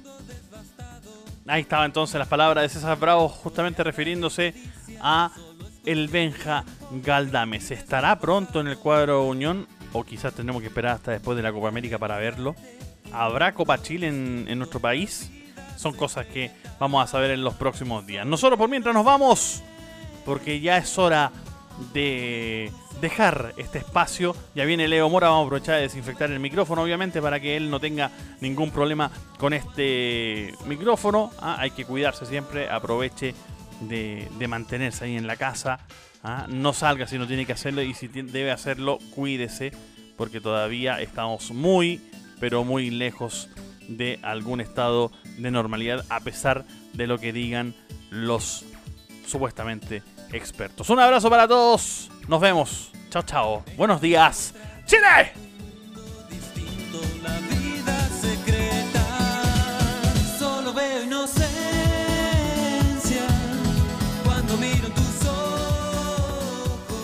Ahí 1.46 1.64
estaba 1.64 1.86
entonces 1.86 2.18
las 2.18 2.30
palabras 2.30 2.64
de 2.64 2.70
César 2.70 2.98
Bravo, 2.98 3.28
justamente 3.28 3.84
refiriéndose 3.84 4.54
a 5.02 5.32
el 5.86 6.08
Benja 6.08 6.64
Galdames. 7.04 7.72
¿Estará 7.72 8.18
pronto 8.18 8.62
en 8.62 8.68
el 8.68 8.78
cuadro 8.78 9.28
Unión? 9.28 9.68
O 9.92 10.06
quizás 10.06 10.34
tendremos 10.34 10.62
que 10.62 10.70
esperar 10.70 10.96
hasta 10.96 11.12
después 11.12 11.36
de 11.36 11.44
la 11.44 11.52
Copa 11.52 11.68
América 11.68 11.98
para 11.98 12.18
verlo. 12.18 12.56
¿Habrá 13.12 13.54
Copa 13.54 13.82
Chile 13.82 14.08
en, 14.08 14.46
en 14.48 14.58
nuestro 14.58 14.80
país? 14.80 15.30
Son 15.76 15.94
cosas 15.94 16.28
que 16.28 16.52
vamos 16.80 17.04
a 17.04 17.08
saber 17.08 17.32
en 17.32 17.44
los 17.44 17.56
próximos 17.56 18.06
días. 18.08 18.26
Nosotros 18.26 18.58
por 18.58 18.70
mientras 18.70 18.96
nos 18.96 19.04
vamos, 19.04 19.62
porque 20.24 20.62
ya 20.62 20.78
es 20.78 20.98
hora 20.98 21.34
de 21.94 22.72
dejar 23.00 23.54
este 23.58 23.80
espacio. 23.80 24.36
Ya 24.56 24.66
viene 24.66 24.88
Leo 24.88 25.10
Mora, 25.10 25.30
vamos 25.30 25.44
a 25.44 25.46
aprovechar 25.48 25.76
de 25.76 25.82
desinfectar 25.82 26.32
el 26.32 26.40
micrófono, 26.40 26.84
obviamente, 26.84 27.22
para 27.22 27.40
que 27.40 27.58
él 27.58 27.70
no 27.70 27.80
tenga 27.80 28.12
ningún 28.40 28.72
problema 28.72 29.12
con 29.38 29.54
este 29.54 30.54
micrófono. 30.66 31.32
Ah, 31.40 31.58
hay 31.60 31.72
que 31.72 31.86
cuidarse 31.86 32.26
siempre, 32.26 32.70
aproveche 32.70 33.34
de, 33.82 34.48
mantenerse 34.48 35.06
ahí 35.06 35.18
en 35.18 35.28
la 35.28 35.36
casa. 35.36 35.80
Ah, 36.24 36.46
no 36.48 36.74
salga 36.74 37.08
si 37.08 37.18
no 37.18 37.28
tiene 37.28 37.46
que 37.46 37.54
hacerlo 37.54 37.82
y 37.82 37.94
si 37.94 38.08
debe 38.08 38.52
hacerlo, 38.52 39.00
cuídese, 39.16 39.72
porque 40.18 40.40
todavía 40.40 41.02
estamos 41.02 41.52
muy, 41.52 42.02
pero 42.40 42.64
muy 42.64 42.92
lejos 42.92 43.50
de 43.88 44.20
algún 44.22 44.62
estado 44.62 45.12
de 45.38 45.52
normalidad, 45.52 46.06
a 46.10 46.20
pesar 46.20 46.66
de 46.94 47.08
lo 47.08 47.18
que 47.18 47.34
digan 47.34 47.74
los 48.12 48.66
supuestamente 49.26 50.04
expertos. 50.34 50.90
Un 50.90 51.00
abrazo 51.00 51.30
para 51.30 51.48
todos. 51.48 52.10
Nos 52.28 52.42
vemos. 52.42 52.92
Chao, 53.10 53.24
chao. 53.24 53.64
Buenos 53.78 54.02
días. 54.02 54.54
Chile. 54.86 55.34
Solo 60.40 60.74
veo 60.74 61.04
inocencia 61.04 61.52
cuando 64.24 64.58
miro 64.58 64.88
tus 64.90 65.26
ojos. 65.28 66.98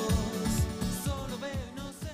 Solo 1.03 1.37
veo 1.39 1.51
inocencia. 1.73 2.13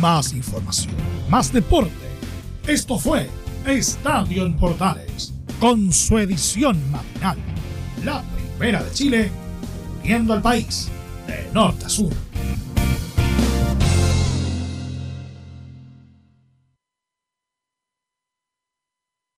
Más 0.00 0.32
información, 0.32 0.94
más 1.28 1.52
deporte. 1.52 1.92
Esto 2.66 2.98
fue 2.98 3.28
Estadio 3.66 4.46
en 4.46 4.56
Portales, 4.56 5.32
con 5.60 5.92
su 5.92 6.18
edición 6.18 6.90
matinal. 6.90 7.38
La 8.04 8.22
primera 8.22 8.82
de 8.82 8.90
Chile, 8.92 9.30
viendo 10.08 10.32
al 10.32 10.40
país 10.40 10.88
de 11.26 11.52
norte 11.52 11.84
a 11.84 11.88
sur. 11.90 12.10